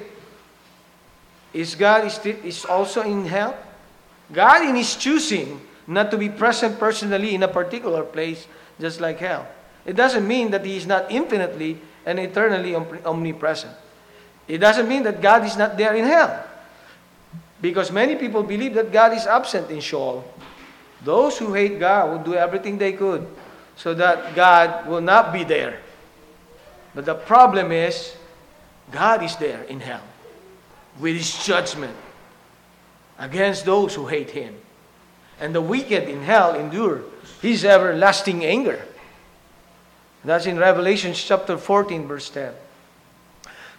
is 1.54 1.76
God 1.76 2.06
is, 2.06 2.66
also 2.66 3.02
in 3.02 3.26
hell? 3.26 3.56
God 4.32 4.68
in 4.68 4.76
his 4.76 4.96
choosing 4.96 5.62
not 5.86 6.10
to 6.12 6.18
be 6.18 6.30
present 6.30 6.80
personally 6.80 7.36
in 7.36 7.44
a 7.44 7.48
particular 7.48 8.04
place, 8.04 8.48
just 8.80 9.00
like 9.00 9.20
hell. 9.20 9.48
It 9.86 9.96
doesn't 9.96 10.28
mean 10.28 10.52
that 10.52 10.66
he 10.66 10.78
is 10.78 10.88
not 10.88 11.12
infinitely 11.12 11.78
and 12.06 12.20
eternally 12.20 12.76
omnipresent. 12.76 13.74
It 14.48 14.58
doesn't 14.58 14.88
mean 14.88 15.04
that 15.04 15.22
God 15.22 15.46
is 15.46 15.56
not 15.56 15.78
there 15.78 15.94
in 15.94 16.06
hell. 16.06 16.44
Because 17.62 17.92
many 17.92 18.16
people 18.16 18.44
believe 18.44 18.74
that 18.74 18.92
God 18.92 19.14
is 19.14 19.28
absent 19.28 19.70
in 19.70 19.80
Sheol. 19.80 20.26
Those 21.04 21.38
who 21.38 21.54
hate 21.54 21.80
God 21.80 22.10
will 22.10 22.24
do 22.24 22.34
everything 22.34 22.78
they 22.78 22.94
could 22.94 23.28
so 23.76 23.94
that 23.94 24.36
God 24.36 24.88
will 24.88 25.02
not 25.02 25.32
be 25.32 25.44
there. 25.44 25.80
But 26.96 27.06
the 27.06 27.16
problem 27.16 27.72
is, 27.72 28.16
God 28.92 29.24
is 29.24 29.36
there 29.38 29.64
in 29.64 29.80
hell 29.80 30.04
with 31.00 31.16
his 31.16 31.44
judgment 31.46 31.96
against 33.20 33.66
those 33.66 33.96
who 33.96 34.08
hate 34.08 34.32
him. 34.32 34.56
And 35.40 35.54
the 35.54 35.62
wicked 35.62 36.08
in 36.08 36.22
hell 36.22 36.56
endure 36.56 37.02
his 37.42 37.66
everlasting 37.66 38.46
anger. 38.46 38.82
That's 40.24 40.46
in 40.46 40.58
Revelation 40.58 41.14
chapter 41.14 41.58
14, 41.58 42.08
verse 42.08 42.30
10. 42.30 42.54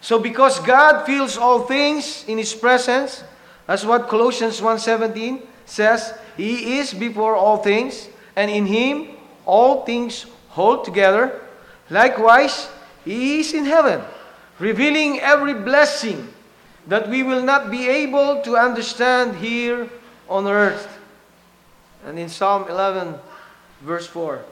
So 0.00 0.18
because 0.18 0.60
God 0.60 1.06
feels 1.06 1.38
all 1.38 1.60
things 1.60 2.24
in 2.28 2.36
his 2.36 2.52
presence, 2.52 3.24
that's 3.66 3.84
what 3.84 4.08
Colossians 4.08 4.60
1:17 4.60 5.40
says, 5.64 6.12
he 6.36 6.78
is 6.78 6.92
before 6.92 7.34
all 7.34 7.56
things, 7.56 8.08
and 8.36 8.50
in 8.50 8.66
him 8.66 9.16
all 9.46 9.86
things 9.86 10.26
hold 10.50 10.84
together. 10.84 11.40
Likewise, 11.88 12.68
he 13.04 13.40
is 13.40 13.54
in 13.54 13.64
heaven, 13.64 14.02
revealing 14.58 15.20
every 15.20 15.54
blessing 15.54 16.33
that 16.86 17.08
we 17.08 17.22
will 17.22 17.42
not 17.42 17.70
be 17.70 17.88
able 17.88 18.42
to 18.42 18.56
understand 18.56 19.36
here 19.36 19.88
on 20.28 20.46
earth. 20.46 20.98
And 22.04 22.18
in 22.18 22.28
Psalm 22.28 22.68
11, 22.68 23.14
verse 23.80 24.06
4, 24.06 24.44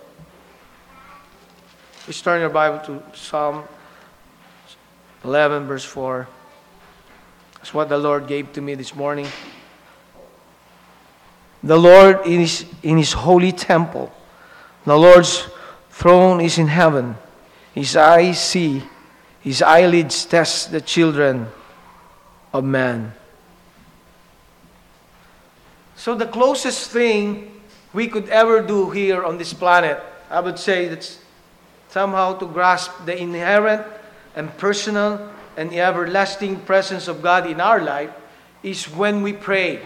please 2.05 2.23
turn 2.23 2.41
your 2.41 2.51
Bible 2.51 2.79
to 2.87 3.03
Psalm 3.17 3.65
11, 5.25 5.67
verse 5.67 5.85
4. 5.85 6.27
That's 7.57 7.75
what 7.75 7.89
the 7.89 7.99
Lord 7.99 8.27
gave 8.27 8.53
to 8.55 8.61
me 8.61 8.75
this 8.75 8.95
morning. 8.95 9.27
The 11.63 11.79
Lord 11.79 12.27
is 12.27 12.65
in 12.83 12.99
his 12.99 13.13
holy 13.13 13.53
temple. 13.53 14.13
The 14.85 14.97
Lord's 14.97 15.47
throne 15.91 16.41
is 16.41 16.59
in 16.59 16.67
heaven. 16.67 17.17
His 17.73 17.97
eyes 17.97 18.41
see, 18.41 18.83
his 19.41 19.63
eyelids 19.63 20.25
test 20.25 20.73
the 20.73 20.81
children 20.81 21.47
of 22.53 22.65
man. 22.65 23.13
So, 25.97 26.15
the 26.15 26.27
closest 26.27 26.91
thing 26.91 27.61
we 27.93 28.09
could 28.09 28.29
ever 28.29 28.61
do 28.61 28.91
here 28.91 29.23
on 29.23 29.39
this 29.39 29.53
planet, 29.53 30.03
I 30.31 30.41
would 30.41 30.59
say 30.59 30.89
that's 30.89 31.19
somehow 31.89 32.39
to 32.39 32.47
grasp 32.47 32.91
the 33.05 33.17
inherent 33.17 33.87
and 34.35 34.57
personal 34.57 35.31
and 35.57 35.73
everlasting 35.73 36.61
presence 36.61 37.09
of 37.09 37.23
God 37.23 37.47
in 37.47 37.61
our 37.61 37.81
life 37.81 38.11
is 38.63 38.87
when 38.87 39.23
we 39.23 39.33
pray, 39.33 39.83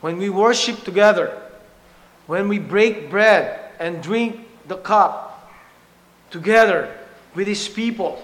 when 0.00 0.18
we 0.18 0.30
worship 0.30 0.82
together, 0.82 1.40
when 2.26 2.48
we 2.48 2.58
break 2.58 3.10
bread 3.10 3.70
and 3.78 4.02
drink 4.02 4.48
the 4.66 4.76
cup 4.76 5.50
together 6.30 6.92
with 7.34 7.46
His 7.46 7.68
people. 7.68 8.20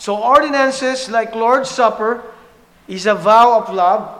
So, 0.00 0.16
ordinances 0.16 1.10
like 1.10 1.34
Lord's 1.34 1.68
Supper 1.68 2.24
is 2.88 3.04
a 3.04 3.14
vow 3.14 3.60
of 3.60 3.68
love 3.68 4.18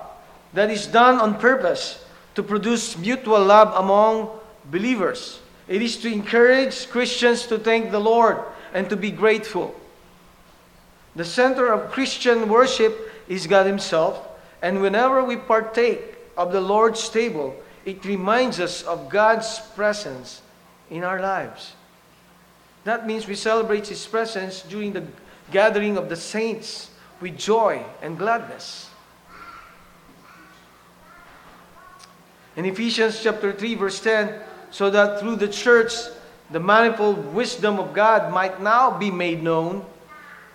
that 0.52 0.68
is 0.68 0.86
done 0.86 1.18
on 1.18 1.40
purpose 1.40 2.04
to 2.34 2.42
produce 2.42 2.98
mutual 2.98 3.42
love 3.42 3.72
among 3.74 4.28
believers. 4.66 5.40
It 5.68 5.80
is 5.80 5.96
to 6.02 6.12
encourage 6.12 6.90
Christians 6.90 7.46
to 7.46 7.56
thank 7.58 7.92
the 7.92 7.98
Lord 7.98 8.44
and 8.74 8.90
to 8.90 8.96
be 8.96 9.10
grateful. 9.10 9.74
The 11.16 11.24
center 11.24 11.72
of 11.72 11.90
Christian 11.90 12.50
worship 12.50 13.10
is 13.26 13.46
God 13.46 13.64
Himself, 13.64 14.20
and 14.60 14.82
whenever 14.82 15.24
we 15.24 15.36
partake 15.36 16.02
of 16.36 16.52
the 16.52 16.60
Lord's 16.60 17.08
table, 17.08 17.56
it 17.86 18.04
reminds 18.04 18.60
us 18.60 18.82
of 18.82 19.08
God's 19.08 19.58
presence 19.74 20.42
in 20.90 21.04
our 21.04 21.22
lives. 21.22 21.72
That 22.84 23.06
means 23.06 23.26
we 23.26 23.34
celebrate 23.34 23.86
His 23.86 24.06
presence 24.06 24.60
during 24.60 24.92
the 24.92 25.06
gathering 25.50 25.96
of 25.96 26.08
the 26.08 26.16
saints 26.16 26.90
with 27.20 27.36
joy 27.36 27.84
and 28.02 28.18
gladness. 28.18 28.90
In 32.56 32.64
Ephesians 32.64 33.22
chapter 33.22 33.52
3 33.52 33.74
verse 33.74 34.00
10, 34.00 34.40
so 34.70 34.90
that 34.90 35.20
through 35.20 35.36
the 35.36 35.48
church 35.48 35.92
the 36.50 36.60
manifold 36.60 37.32
wisdom 37.32 37.78
of 37.78 37.94
God 37.94 38.32
might 38.32 38.60
now 38.60 38.90
be 38.90 39.10
made 39.10 39.42
known 39.42 39.84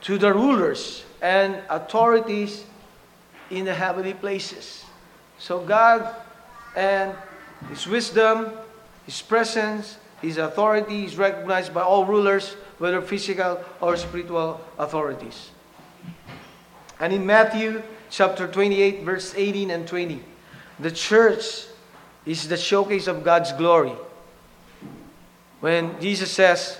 to 0.01 0.17
the 0.17 0.33
rulers 0.33 1.05
and 1.21 1.57
authorities 1.69 2.65
in 3.49 3.65
the 3.65 3.73
heavenly 3.73 4.13
places. 4.13 4.83
So 5.37 5.59
God 5.59 6.15
and 6.75 7.15
His 7.69 7.87
wisdom, 7.87 8.51
His 9.05 9.21
presence, 9.21 9.97
His 10.21 10.37
authority 10.37 11.05
is 11.05 11.17
recognized 11.17 11.73
by 11.73 11.81
all 11.81 12.05
rulers 12.05 12.53
whether 12.77 13.01
physical 13.01 13.63
or 13.81 13.95
spiritual 13.97 14.61
authorities. 14.77 15.51
And 16.99 17.13
in 17.13 17.25
Matthew 17.25 17.81
chapter 18.09 18.47
28, 18.47 19.03
verse 19.03 19.33
18 19.35 19.71
and 19.71 19.87
20, 19.87 20.23
the 20.79 20.91
church 20.91 21.65
is 22.25 22.47
the 22.47 22.57
showcase 22.57 23.07
of 23.07 23.23
God's 23.23 23.51
glory. 23.53 23.93
When 25.59 25.99
Jesus 26.01 26.31
says 26.31 26.79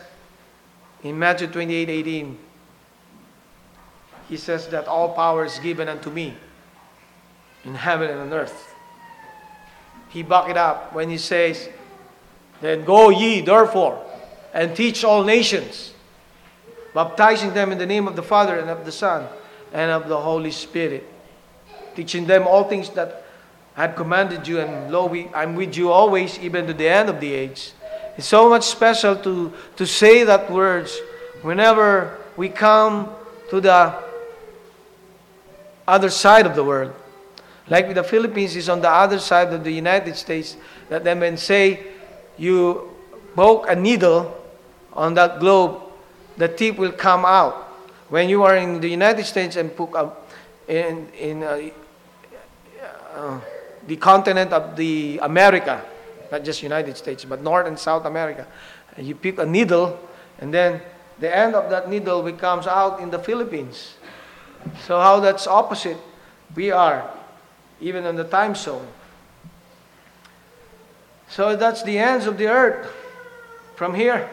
in 1.04 1.17
Matthew 1.19 1.48
28, 1.48 1.89
18, 1.89 2.38
he 4.30 4.38
says 4.38 4.67
that 4.69 4.88
all 4.88 5.13
power 5.13 5.45
is 5.45 5.60
given 5.60 5.88
unto 5.88 6.10
me 6.10 6.36
in 7.63 7.76
heaven 7.76 8.10
and 8.10 8.19
on 8.19 8.34
earth. 8.34 8.74
He 10.10 10.24
back 10.24 10.50
it 10.50 10.58
up 10.58 10.93
when 10.93 11.10
he 11.10 11.17
says, 11.17 11.69
Then 12.65 12.84
go 12.84 13.10
ye 13.10 13.41
therefore 13.41 14.04
and 14.51 14.75
teach 14.75 15.04
all 15.04 15.23
nations, 15.23 15.93
baptizing 16.95 17.54
them 17.54 17.71
in 17.71 17.78
the 17.78 17.86
name 17.86 18.08
of 18.08 18.15
the 18.15 18.23
Father 18.23 18.58
and 18.58 18.71
of 18.71 18.86
the 18.86 18.91
Son 18.91 19.28
and 19.71 19.91
of 19.91 20.10
the 20.10 20.17
Holy 20.17 20.49
Spirit, 20.49 21.08
teaching 21.95 22.25
them 22.25 22.47
all 22.47 22.63
things 22.63 22.89
that 22.91 23.23
I 23.78 23.84
have 23.84 23.95
commanded 23.95 24.47
you, 24.47 24.62
and 24.62 24.91
lo, 24.91 25.06
we, 25.06 25.28
I'm 25.32 25.54
with 25.56 25.78
you 25.78 25.91
always, 25.91 26.39
even 26.39 26.65
to 26.65 26.73
the 26.73 26.88
end 26.88 27.08
of 27.08 27.19
the 27.19 27.32
age. 27.32 27.71
It's 28.17 28.25
so 28.25 28.49
much 28.49 28.63
special 28.63 29.15
to, 29.17 29.54
to 29.75 29.86
say 29.86 30.23
that 30.23 30.49
words 30.49 30.99
whenever 31.43 32.17
we 32.36 32.49
come 32.49 33.13
to 33.51 33.62
the 33.62 33.93
other 35.88 36.10
side 36.10 36.47
of 36.47 36.56
the 36.56 36.63
world. 36.63 36.95
Like 37.69 37.93
the 37.93 38.04
Philippines 38.04 38.56
is 38.56 38.69
on 38.69 38.82
the 38.82 38.89
other 38.89 39.19
side 39.19 39.54
of 39.54 39.63
the 39.63 39.71
United 39.71 40.15
States, 40.15 40.58
that 40.89 41.04
they 41.04 41.13
may 41.13 41.36
say, 41.36 41.91
you 42.38 42.89
poke 43.36 43.65
a 43.69 43.76
needle 43.76 44.36
on 44.93 45.13
that 45.15 45.39
globe, 45.39 45.82
the 46.38 46.48
tip 46.48 46.78
will 46.78 46.91
come 46.91 47.26
out. 47.26 47.63
When 48.10 48.30
you 48.30 48.43
are 48.43 48.56
in 48.56 48.80
the 48.82 48.89
United 48.89 49.26
States 49.26 49.56
and 49.56 49.76
poke 49.76 49.95
a, 49.95 50.12
in, 50.67 51.08
in 51.17 51.43
uh, 51.43 51.69
uh, 53.13 53.39
the 53.88 53.95
continent 53.95 54.54
of 54.54 54.76
the 54.76 55.19
America, 55.21 55.84
not 56.32 56.43
just 56.43 56.62
United 56.63 56.98
States, 56.98 57.26
but 57.26 57.41
North 57.41 57.67
and 57.67 57.78
South 57.78 58.06
America, 58.06 58.48
and 58.98 59.08
you 59.08 59.15
pick 59.15 59.39
a 59.39 59.45
needle, 59.45 60.00
and 60.39 60.54
then 60.54 60.82
the 61.19 61.36
end 61.36 61.56
of 61.56 61.69
that 61.69 61.89
needle 61.89 62.30
comes 62.34 62.67
out 62.67 63.00
in 63.00 63.10
the 63.10 63.19
Philippines. 63.19 63.95
So 64.86 65.00
how 65.00 65.19
that's 65.19 65.48
opposite 65.48 65.98
we 66.56 66.71
are, 66.71 67.10
even 67.80 68.06
in 68.06 68.15
the 68.15 68.24
time 68.24 68.56
zone. 68.56 68.88
So 71.29 71.55
that's 71.55 71.83
the 71.83 71.97
ends 71.97 72.27
of 72.27 72.38
the 72.38 72.47
earth 72.47 72.91
from 73.75 73.93
here. 73.93 74.29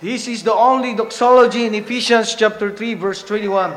This 0.00 0.28
is 0.28 0.42
the 0.42 0.52
only 0.52 0.94
doxology 0.94 1.64
in 1.64 1.74
Ephesians 1.74 2.34
chapter 2.34 2.70
3 2.70 2.94
verse 2.94 3.22
21 3.22 3.74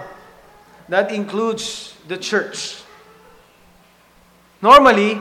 that 0.89 1.11
includes 1.11 1.93
the 2.07 2.17
church. 2.17 2.81
Normally, 4.61 5.19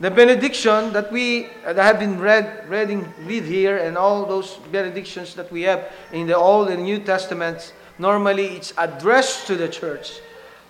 the 0.00 0.10
benediction 0.10 0.92
that 0.94 1.12
we 1.12 1.48
that 1.64 1.76
have 1.76 1.98
been 1.98 2.18
read, 2.18 2.68
reading, 2.68 3.06
read 3.24 3.44
here, 3.44 3.76
and 3.76 3.98
all 3.98 4.24
those 4.24 4.56
benedictions 4.72 5.34
that 5.34 5.52
we 5.52 5.62
have 5.62 5.92
in 6.12 6.26
the 6.26 6.36
Old 6.36 6.70
and 6.70 6.84
New 6.84 7.00
Testaments, 7.00 7.72
normally 7.98 8.56
it's 8.56 8.72
addressed 8.78 9.46
to 9.48 9.56
the 9.56 9.68
church. 9.68 10.20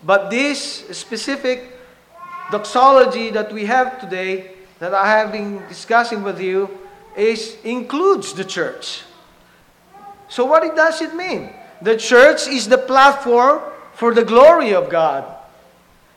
But 0.02 0.30
this 0.30 0.88
specific 0.90 1.79
doxology 2.50 3.30
that 3.30 3.52
we 3.52 3.66
have 3.66 4.00
today, 4.00 4.52
that 4.78 4.94
I 4.94 5.08
have 5.18 5.32
been 5.32 5.62
discussing 5.68 6.22
with 6.22 6.40
you, 6.40 6.68
is 7.16 7.56
includes 7.64 8.32
the 8.32 8.44
church. 8.44 9.02
So 10.28 10.44
what 10.44 10.62
does 10.76 11.02
it 11.02 11.14
mean? 11.14 11.50
The 11.82 11.96
church 11.96 12.46
is 12.46 12.68
the 12.68 12.78
platform 12.78 13.60
for 13.94 14.14
the 14.14 14.24
glory 14.24 14.74
of 14.74 14.88
God 14.88 15.24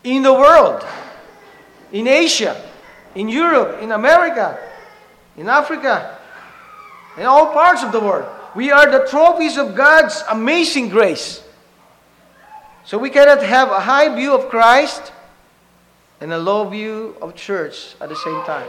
in 0.03 0.21
the 0.23 0.33
world, 0.33 0.85
in 1.91 2.07
Asia, 2.07 2.61
in 3.15 3.29
Europe, 3.29 3.81
in 3.81 3.91
America, 3.91 4.59
in 5.37 5.49
Africa, 5.49 6.17
in 7.17 7.25
all 7.25 7.53
parts 7.53 7.83
of 7.83 7.91
the 7.91 7.99
world. 7.99 8.29
We 8.55 8.71
are 8.71 8.89
the 8.89 9.07
trophies 9.09 9.57
of 9.57 9.75
God's 9.75 10.21
amazing 10.29 10.89
grace. 10.89 11.43
So 12.85 12.97
we 12.97 13.09
cannot 13.09 13.41
have 13.41 13.69
a 13.71 13.79
high 13.79 14.13
view 14.13 14.35
of 14.35 14.49
Christ 14.49 15.11
and 16.23 16.31
a 16.31 16.39
low 16.39 16.63
view 16.69 17.17
of 17.21 17.35
church 17.35 17.95
at 17.99 18.07
the 18.07 18.15
same 18.15 18.41
time. 18.45 18.67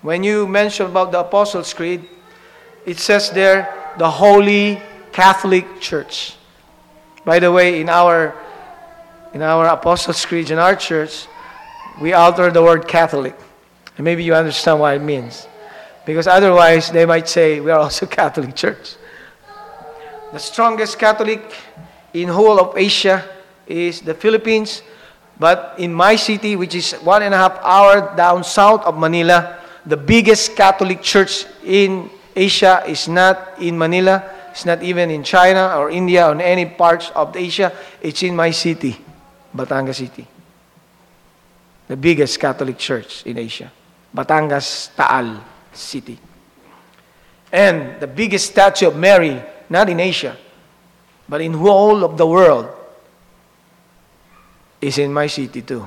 When 0.00 0.24
you 0.24 0.48
mention 0.48 0.86
about 0.86 1.12
the 1.12 1.20
Apostles' 1.20 1.74
Creed, 1.74 2.08
it 2.86 2.98
says 2.98 3.30
there, 3.30 3.92
the 3.98 4.08
Holy 4.10 4.80
Catholic 5.12 5.82
Church. 5.82 6.36
By 7.26 7.38
the 7.38 7.52
way, 7.52 7.82
in 7.82 7.90
our 7.90 8.34
in 9.34 9.42
our 9.42 9.66
Apostles' 9.66 10.24
Creed 10.24 10.50
in 10.50 10.58
our 10.58 10.74
church, 10.74 11.26
we 12.00 12.14
alter 12.14 12.50
the 12.50 12.62
word 12.62 12.88
Catholic. 12.88 13.36
And 13.98 14.04
maybe 14.04 14.24
you 14.24 14.34
understand 14.34 14.80
what 14.80 14.94
it 14.96 15.02
means. 15.02 15.46
Because 16.06 16.26
otherwise, 16.26 16.90
they 16.90 17.04
might 17.04 17.28
say 17.28 17.60
we 17.60 17.70
are 17.70 17.80
also 17.80 18.06
Catholic 18.20 18.54
Church. 18.56 18.96
The 20.32 20.38
strongest 20.38 20.98
Catholic 20.98 21.42
in 22.14 22.28
whole 22.28 22.58
of 22.58 22.74
Asia 22.74 23.22
is 23.66 24.00
the 24.00 24.14
Philippines. 24.14 24.80
But 25.38 25.74
in 25.78 25.92
my 25.92 26.16
city, 26.16 26.56
which 26.56 26.74
is 26.74 26.92
one 27.02 27.22
and 27.22 27.34
a 27.34 27.38
half 27.38 27.58
hour 27.62 28.14
down 28.16 28.44
south 28.44 28.82
of 28.82 28.96
Manila, 28.96 29.58
the 29.84 29.96
biggest 29.96 30.56
Catholic 30.56 31.02
church 31.02 31.46
in 31.64 32.08
Asia 32.34 32.82
is 32.86 33.08
not 33.08 33.60
in 33.60 33.76
Manila. 33.76 34.22
It's 34.50 34.64
not 34.64 34.82
even 34.82 35.10
in 35.10 35.24
China 35.24 35.74
or 35.76 35.90
India 35.90 36.28
or 36.28 36.40
any 36.40 36.66
parts 36.66 37.10
of 37.14 37.36
Asia. 37.36 37.72
It's 38.00 38.22
in 38.22 38.36
my 38.36 38.50
city, 38.52 38.96
Batangas 39.54 39.96
City. 39.96 40.26
The 41.88 41.96
biggest 41.96 42.38
Catholic 42.38 42.78
church 42.78 43.26
in 43.26 43.36
Asia. 43.38 43.70
Batangas 44.14 44.94
Taal 44.94 45.42
City. 45.72 46.18
And 47.52 48.00
the 48.00 48.06
biggest 48.06 48.46
statue 48.46 48.88
of 48.88 48.96
Mary, 48.96 49.42
not 49.68 49.90
in 49.90 50.00
Asia, 50.00 50.36
but 51.28 51.40
in 51.40 51.52
whole 51.52 52.04
of 52.04 52.16
the 52.16 52.26
world, 52.26 52.68
is 54.84 54.98
in 54.98 55.12
my 55.12 55.26
city 55.26 55.62
too. 55.62 55.86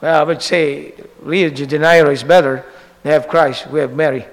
Well, 0.00 0.20
I 0.20 0.22
would 0.22 0.40
say 0.40 0.94
Rio 1.20 1.50
de 1.50 1.66
Janeiro 1.66 2.10
is 2.10 2.22
better. 2.22 2.64
They 3.02 3.10
have 3.10 3.26
Christ, 3.26 3.66
we 3.68 3.80
have 3.80 3.92
Mary. 3.92 4.24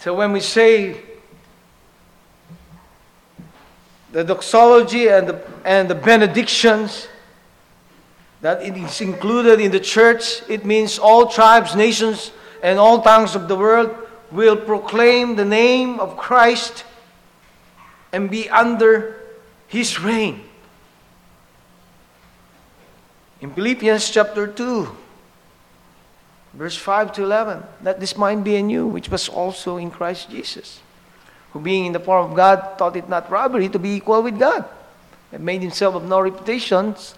So 0.00 0.14
when 0.14 0.32
we 0.32 0.40
say 0.40 1.00
the 4.10 4.24
doxology 4.24 5.08
and 5.08 5.28
the, 5.28 5.46
and 5.64 5.88
the 5.88 5.94
benedictions, 5.94 7.06
that 8.40 8.62
it 8.62 8.76
is 8.76 9.00
included 9.00 9.60
in 9.60 9.70
the 9.70 9.80
church, 9.80 10.42
it 10.48 10.64
means 10.64 10.98
all 10.98 11.26
tribes, 11.26 11.76
nations, 11.76 12.32
and 12.62 12.78
all 12.78 13.02
tongues 13.02 13.34
of 13.36 13.46
the 13.46 13.56
world 13.56 14.07
will 14.30 14.56
proclaim 14.56 15.36
the 15.36 15.44
name 15.44 16.00
of 16.00 16.16
Christ 16.16 16.84
and 18.12 18.30
be 18.30 18.48
under 18.48 19.20
his 19.66 20.00
reign. 20.00 20.42
In 23.40 23.52
Philippians 23.52 24.10
chapter 24.10 24.46
2, 24.46 24.88
verse 26.54 26.76
5 26.76 27.12
to 27.12 27.24
11, 27.24 27.62
that 27.82 28.00
this 28.00 28.16
mind 28.16 28.44
be 28.44 28.56
in 28.56 28.68
you, 28.68 28.86
which 28.86 29.08
was 29.10 29.28
also 29.28 29.76
in 29.76 29.90
Christ 29.90 30.30
Jesus, 30.30 30.80
who 31.52 31.60
being 31.60 31.86
in 31.86 31.92
the 31.92 32.00
form 32.00 32.30
of 32.30 32.36
God 32.36 32.78
thought 32.78 32.96
it 32.96 33.08
not 33.08 33.30
robbery 33.30 33.68
to 33.68 33.78
be 33.78 33.90
equal 33.90 34.22
with 34.22 34.38
God, 34.38 34.64
and 35.30 35.44
made 35.44 35.62
himself 35.62 35.94
of 35.94 36.04
no 36.04 36.20
reputations, 36.20 37.14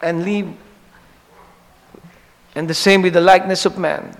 and 0.00 0.24
live, 0.24 0.48
and 2.54 2.68
the 2.68 2.74
same 2.74 3.02
with 3.02 3.12
the 3.12 3.20
likeness 3.20 3.66
of 3.66 3.76
man. 3.76 4.16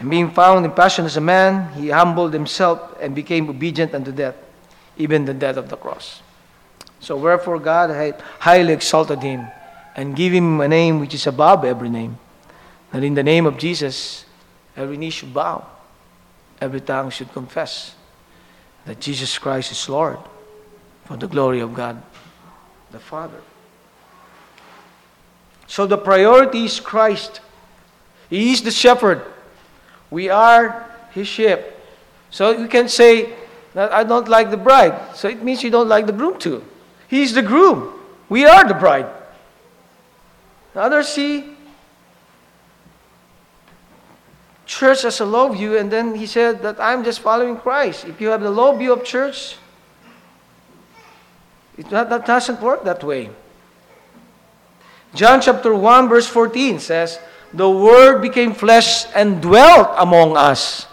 And 0.00 0.10
being 0.10 0.30
found 0.30 0.64
in 0.64 0.72
passion 0.72 1.04
as 1.04 1.16
a 1.16 1.20
man, 1.20 1.72
he 1.74 1.90
humbled 1.90 2.32
himself 2.32 2.96
and 3.00 3.14
became 3.14 3.48
obedient 3.48 3.94
unto 3.94 4.10
death, 4.10 4.34
even 4.96 5.26
the 5.26 5.34
death 5.34 5.56
of 5.56 5.68
the 5.68 5.76
cross. 5.76 6.22
So 7.00 7.16
wherefore 7.16 7.58
God 7.58 7.90
had 7.90 8.20
highly 8.38 8.72
exalted 8.72 9.22
him 9.22 9.46
and 9.94 10.16
give 10.16 10.32
him 10.32 10.60
a 10.60 10.68
name 10.68 11.00
which 11.00 11.14
is 11.14 11.26
above 11.26 11.64
every 11.64 11.90
name, 11.90 12.18
that 12.92 13.04
in 13.04 13.14
the 13.14 13.22
name 13.22 13.46
of 13.46 13.58
Jesus 13.58 14.24
every 14.76 14.96
knee 14.96 15.10
should 15.10 15.34
bow, 15.34 15.66
every 16.60 16.80
tongue 16.80 17.10
should 17.10 17.32
confess 17.32 17.94
that 18.86 19.00
Jesus 19.00 19.38
Christ 19.38 19.70
is 19.70 19.88
Lord 19.88 20.18
for 21.04 21.16
the 21.16 21.28
glory 21.28 21.60
of 21.60 21.74
God 21.74 22.02
the 22.90 22.98
Father. 22.98 23.40
So 25.66 25.86
the 25.86 25.98
priority 25.98 26.64
is 26.64 26.80
Christ. 26.80 27.40
He 28.28 28.52
is 28.52 28.62
the 28.62 28.70
shepherd. 28.70 29.24
We 30.10 30.28
are 30.28 30.86
his 31.12 31.28
sheep. 31.28 31.60
So 32.30 32.50
you 32.50 32.68
can 32.68 32.88
say 32.88 33.32
that 33.74 33.92
I 33.92 34.04
don't 34.04 34.28
like 34.28 34.50
the 34.50 34.56
bride. 34.56 35.16
So 35.16 35.28
it 35.28 35.42
means 35.42 35.62
you 35.62 35.70
don't 35.70 35.88
like 35.88 36.06
the 36.06 36.12
groom 36.12 36.38
too. 36.38 36.64
He's 37.08 37.34
the 37.34 37.42
groom. 37.42 37.92
We 38.28 38.44
are 38.44 38.66
the 38.66 38.74
bride. 38.74 39.06
The 40.74 40.80
Others 40.80 41.08
see 41.08 41.56
church 44.66 45.04
as 45.04 45.18
a 45.18 45.26
low 45.26 45.48
view, 45.48 45.76
and 45.76 45.90
then 45.90 46.14
he 46.14 46.26
said 46.26 46.62
that 46.62 46.78
I'm 46.78 47.02
just 47.02 47.18
following 47.20 47.56
Christ. 47.56 48.04
If 48.04 48.20
you 48.20 48.28
have 48.28 48.40
the 48.40 48.50
low 48.50 48.76
view 48.76 48.92
of 48.92 49.04
church, 49.04 49.56
it, 51.76 51.90
that, 51.90 52.08
that 52.08 52.24
doesn't 52.24 52.60
work 52.60 52.84
that 52.84 53.02
way. 53.02 53.30
John 55.12 55.40
chapter 55.40 55.74
1, 55.74 56.08
verse 56.08 56.28
14 56.28 56.78
says, 56.78 57.18
The 57.52 57.68
Word 57.68 58.22
became 58.22 58.54
flesh 58.54 59.06
and 59.14 59.42
dwelt 59.42 59.90
among 59.98 60.36
us. 60.36 60.86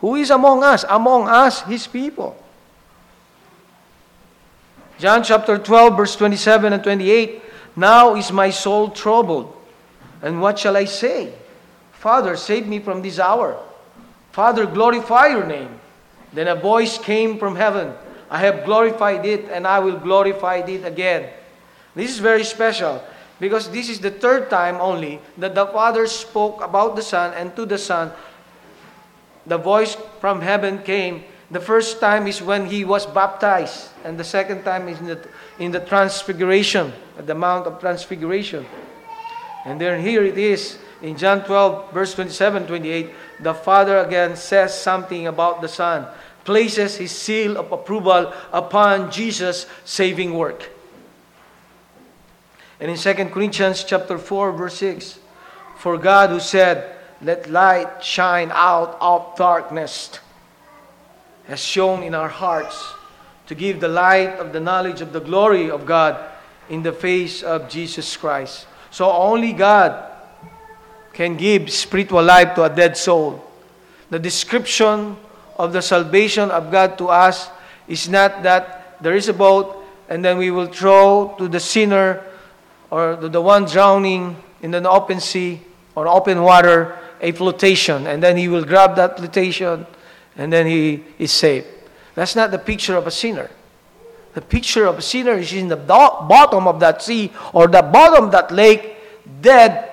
Who 0.00 0.14
is 0.16 0.30
among 0.30 0.62
us? 0.62 0.84
Among 0.88 1.28
us, 1.28 1.62
His 1.62 1.86
people. 1.86 2.36
John 4.98 5.22
chapter 5.22 5.58
12, 5.58 5.96
verse 5.96 6.16
27 6.16 6.72
and 6.72 6.82
28. 6.82 7.42
Now 7.76 8.16
is 8.16 8.32
my 8.32 8.50
soul 8.50 8.90
troubled. 8.90 9.54
And 10.22 10.40
what 10.40 10.58
shall 10.58 10.76
I 10.76 10.84
say? 10.84 11.32
Father, 11.92 12.36
save 12.36 12.66
me 12.66 12.78
from 12.78 13.02
this 13.02 13.18
hour. 13.18 13.62
Father, 14.32 14.66
glorify 14.66 15.28
your 15.28 15.46
name. 15.46 15.80
Then 16.32 16.48
a 16.48 16.54
voice 16.54 16.98
came 16.98 17.38
from 17.38 17.56
heaven 17.56 17.94
I 18.30 18.40
have 18.40 18.64
glorified 18.64 19.24
it, 19.24 19.48
and 19.50 19.66
I 19.66 19.78
will 19.78 19.98
glorify 19.98 20.56
it 20.56 20.84
again. 20.84 21.30
This 21.94 22.10
is 22.10 22.18
very 22.18 22.44
special 22.44 23.02
because 23.38 23.70
this 23.70 23.88
is 23.88 24.00
the 24.00 24.10
third 24.10 24.48
time 24.48 24.76
only 24.76 25.20
that 25.36 25.54
the 25.54 25.66
Father 25.66 26.06
spoke 26.06 26.62
about 26.62 26.96
the 26.96 27.02
Son, 27.02 27.32
and 27.34 27.54
to 27.56 27.66
the 27.66 27.78
Son, 27.78 28.12
the 29.46 29.58
voice 29.58 29.96
from 30.20 30.40
heaven 30.40 30.82
came. 30.82 31.24
The 31.50 31.60
first 31.60 32.00
time 32.00 32.26
is 32.26 32.42
when 32.42 32.66
he 32.66 32.84
was 32.84 33.06
baptized, 33.06 33.90
and 34.04 34.18
the 34.18 34.24
second 34.24 34.64
time 34.64 34.88
is 34.88 34.98
in 34.98 35.06
the, 35.06 35.28
in 35.58 35.70
the 35.70 35.80
transfiguration, 35.80 36.92
at 37.18 37.26
the 37.26 37.34
Mount 37.34 37.66
of 37.66 37.78
Transfiguration. 37.78 38.66
And 39.64 39.80
then 39.80 40.00
here 40.00 40.24
it 40.24 40.38
is 40.38 40.78
in 41.02 41.16
John 41.16 41.44
12, 41.44 41.92
verse 41.92 42.14
27 42.14 42.66
28, 42.66 43.10
the 43.40 43.54
Father 43.54 43.98
again 43.98 44.34
says 44.34 44.74
something 44.74 45.26
about 45.26 45.60
the 45.60 45.68
Son 45.68 46.06
places 46.46 46.96
his 46.96 47.10
seal 47.10 47.58
of 47.58 47.72
approval 47.72 48.32
upon 48.52 49.10
Jesus' 49.10 49.66
saving 49.84 50.32
work. 50.32 50.70
And 52.80 52.90
in 52.90 52.96
2 52.96 53.14
Corinthians 53.30 53.84
chapter 53.84 54.18
4 54.18 54.52
verse 54.52 54.78
6, 54.78 55.18
for 55.78 55.96
God 55.96 56.30
who 56.30 56.40
said, 56.40 56.96
"Let 57.22 57.50
light 57.50 58.04
shine 58.04 58.50
out 58.52 58.96
of 59.00 59.36
darkness," 59.36 60.20
has 61.48 61.60
shown 61.60 62.02
in 62.02 62.14
our 62.14 62.28
hearts 62.28 62.94
to 63.46 63.54
give 63.54 63.80
the 63.80 63.88
light 63.88 64.38
of 64.38 64.52
the 64.52 64.60
knowledge 64.60 65.00
of 65.00 65.12
the 65.12 65.20
glory 65.20 65.70
of 65.70 65.86
God 65.86 66.16
in 66.68 66.82
the 66.82 66.92
face 66.92 67.42
of 67.42 67.68
Jesus 67.68 68.16
Christ. 68.16 68.66
So 68.90 69.10
only 69.10 69.52
God 69.52 69.94
can 71.12 71.36
give 71.36 71.72
spiritual 71.72 72.22
life 72.22 72.54
to 72.54 72.64
a 72.64 72.68
dead 72.68 72.96
soul. 72.96 73.42
The 74.10 74.18
description 74.18 75.16
of 75.56 75.72
the 75.72 75.80
salvation 75.80 76.50
of 76.50 76.70
God 76.70 76.98
to 76.98 77.08
us 77.08 77.48
is 77.88 78.08
not 78.08 78.42
that 78.42 78.96
there 79.00 79.14
is 79.14 79.28
a 79.28 79.32
boat 79.32 79.82
and 80.08 80.24
then 80.24 80.38
we 80.38 80.50
will 80.50 80.66
throw 80.66 81.34
to 81.38 81.48
the 81.48 81.60
sinner 81.60 82.22
or 82.90 83.16
to 83.16 83.28
the 83.28 83.40
one 83.40 83.64
drowning 83.64 84.36
in 84.62 84.74
an 84.74 84.86
open 84.86 85.20
sea 85.20 85.60
or 85.94 86.08
open 86.08 86.42
water 86.42 86.98
a 87.20 87.32
flotation 87.32 88.06
and 88.06 88.22
then 88.22 88.36
he 88.36 88.48
will 88.48 88.64
grab 88.64 88.96
that 88.96 89.16
flotation 89.16 89.86
and 90.36 90.52
then 90.52 90.66
he 90.66 91.04
is 91.18 91.32
saved. 91.32 91.66
That's 92.14 92.36
not 92.36 92.50
the 92.50 92.58
picture 92.58 92.96
of 92.96 93.06
a 93.06 93.10
sinner. 93.10 93.50
The 94.34 94.42
picture 94.42 94.86
of 94.86 94.98
a 94.98 95.02
sinner 95.02 95.32
is 95.32 95.52
in 95.52 95.68
the 95.68 95.76
bottom 95.76 96.68
of 96.68 96.80
that 96.80 97.02
sea 97.02 97.32
or 97.52 97.66
the 97.66 97.82
bottom 97.82 98.26
of 98.26 98.32
that 98.32 98.50
lake, 98.52 98.96
dead 99.40 99.90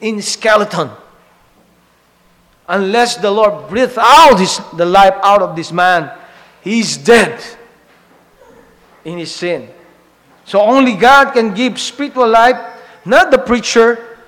in 0.00 0.20
skeleton 0.20 0.90
unless 2.68 3.16
the 3.16 3.30
Lord 3.30 3.68
breathe 3.68 3.96
out 3.98 4.38
his, 4.38 4.60
the 4.76 4.86
life 4.86 5.14
out 5.22 5.42
of 5.42 5.56
this 5.56 5.72
man, 5.72 6.10
he's 6.62 6.96
dead 6.96 7.42
in 9.04 9.18
his 9.18 9.32
sin. 9.32 9.68
So 10.44 10.60
only 10.60 10.94
God 10.94 11.32
can 11.32 11.54
give 11.54 11.80
spiritual 11.80 12.28
life, 12.28 12.56
not 13.04 13.30
the 13.30 13.38
preacher, 13.38 14.18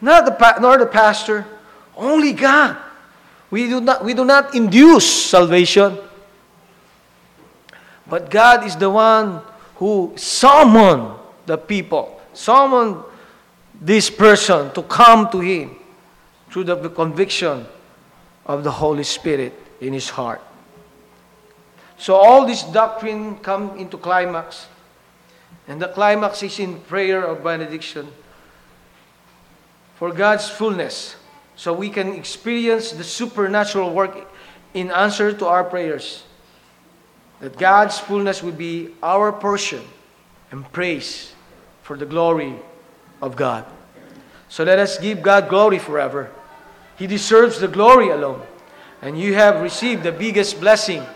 not 0.00 0.24
the, 0.24 0.60
nor 0.60 0.78
the 0.78 0.86
pastor, 0.86 1.46
only 1.96 2.32
God. 2.32 2.76
We 3.50 3.68
do 3.68 3.80
not, 3.80 4.04
we 4.04 4.14
do 4.14 4.24
not 4.24 4.54
induce 4.54 5.26
salvation. 5.26 5.98
But 8.06 8.30
God 8.30 8.64
is 8.64 8.76
the 8.76 8.90
one 8.90 9.40
who 9.76 10.12
summoned 10.16 11.18
the 11.46 11.56
people, 11.56 12.20
summoned 12.32 13.02
this 13.80 14.10
person 14.10 14.72
to 14.72 14.82
come 14.82 15.30
to 15.30 15.40
Him 15.40 15.76
through 16.50 16.64
the 16.64 16.90
conviction 16.90 17.64
of 18.44 18.64
the 18.64 18.70
Holy 18.70 19.04
Spirit 19.04 19.54
in 19.80 19.92
his 19.92 20.10
heart. 20.10 20.40
So 21.98 22.14
all 22.14 22.46
this 22.46 22.62
doctrine 22.62 23.38
come 23.38 23.78
into 23.78 23.96
climax. 23.96 24.66
And 25.70 25.80
the 25.80 25.86
climax 25.86 26.42
is 26.42 26.58
in 26.58 26.80
prayer 26.80 27.22
of 27.22 27.44
benediction 27.44 28.08
for 29.94 30.10
God's 30.10 30.50
fullness. 30.50 31.14
So 31.54 31.72
we 31.72 31.90
can 31.90 32.12
experience 32.14 32.90
the 32.90 33.04
supernatural 33.04 33.94
work 33.94 34.18
in 34.74 34.90
answer 34.90 35.32
to 35.32 35.46
our 35.46 35.62
prayers. 35.62 36.24
That 37.38 37.56
God's 37.56 38.00
fullness 38.00 38.42
will 38.42 38.50
be 38.50 38.96
our 39.00 39.30
portion 39.30 39.82
and 40.50 40.66
praise 40.72 41.34
for 41.82 41.96
the 41.96 42.06
glory 42.06 42.56
of 43.22 43.36
God. 43.36 43.64
So 44.48 44.64
let 44.64 44.80
us 44.80 44.98
give 44.98 45.22
God 45.22 45.48
glory 45.48 45.78
forever. 45.78 46.32
He 46.96 47.06
deserves 47.06 47.60
the 47.60 47.68
glory 47.68 48.08
alone. 48.08 48.42
And 49.02 49.16
you 49.16 49.34
have 49.34 49.62
received 49.62 50.02
the 50.02 50.10
biggest 50.10 50.58
blessing. 50.58 51.06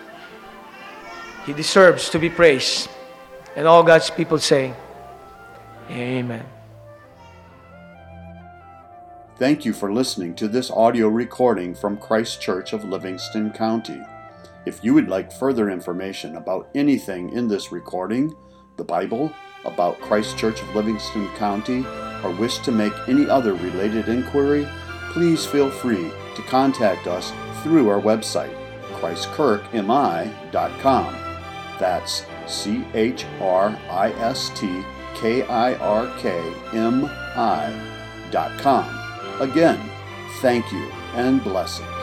He 1.45 1.53
deserves 1.53 2.09
to 2.11 2.21
be 2.21 2.31
praised. 2.31 2.89
And 3.57 3.67
all 3.67 3.83
God's 3.83 4.11
people 4.11 4.39
say, 4.39 4.75
Amen. 5.91 6.45
Thank 9.37 9.65
you 9.65 9.73
for 9.73 9.93
listening 9.93 10.35
to 10.37 10.49
this 10.49 10.71
audio 10.71 11.09
recording 11.09 11.75
from 11.75 11.97
Christ 11.97 12.41
Church 12.41 12.73
of 12.73 12.85
Livingston 12.85 13.51
County. 13.51 14.01
If 14.65 14.83
you 14.83 14.95
would 14.95 15.09
like 15.09 15.33
further 15.33 15.71
information 15.71 16.37
about 16.37 16.69
anything 16.75 17.31
in 17.31 17.49
this 17.49 17.71
recording, 17.71 18.35
the 18.77 18.85
Bible, 18.85 19.31
about 19.65 20.01
Christ 20.01 20.39
Church 20.39 20.63
of 20.63 20.75
Livingston 20.75 21.29
County, 21.37 21.85
or 22.23 22.31
wish 22.31 22.59
to 22.59 22.73
make 22.73 22.93
any 23.09 23.29
other 23.29 23.55
related 23.55 24.09
inquiry, 24.09 24.67
please 25.13 25.45
feel 25.45 25.71
free 25.71 26.11
to 26.37 26.43
contact 26.43 27.07
us 27.07 27.33
through 27.63 27.91
our 27.91 28.01
website, 28.01 28.57
christkirkmi.com. 28.95 31.17
That's 31.79 32.25
C 32.47 32.84
H 32.95 33.24
R 33.40 33.78
I 33.90 34.11
S 34.12 34.51
T 34.55 34.82
K 35.14 35.42
I 35.42 35.74
R 35.74 36.12
K 36.18 36.53
M 36.72 37.05
I 37.05 37.72
dot 38.30 38.59
com. 38.59 38.86
Again, 39.40 39.80
thank 40.40 40.70
you 40.72 40.90
and 41.14 41.42
blessings. 41.42 41.93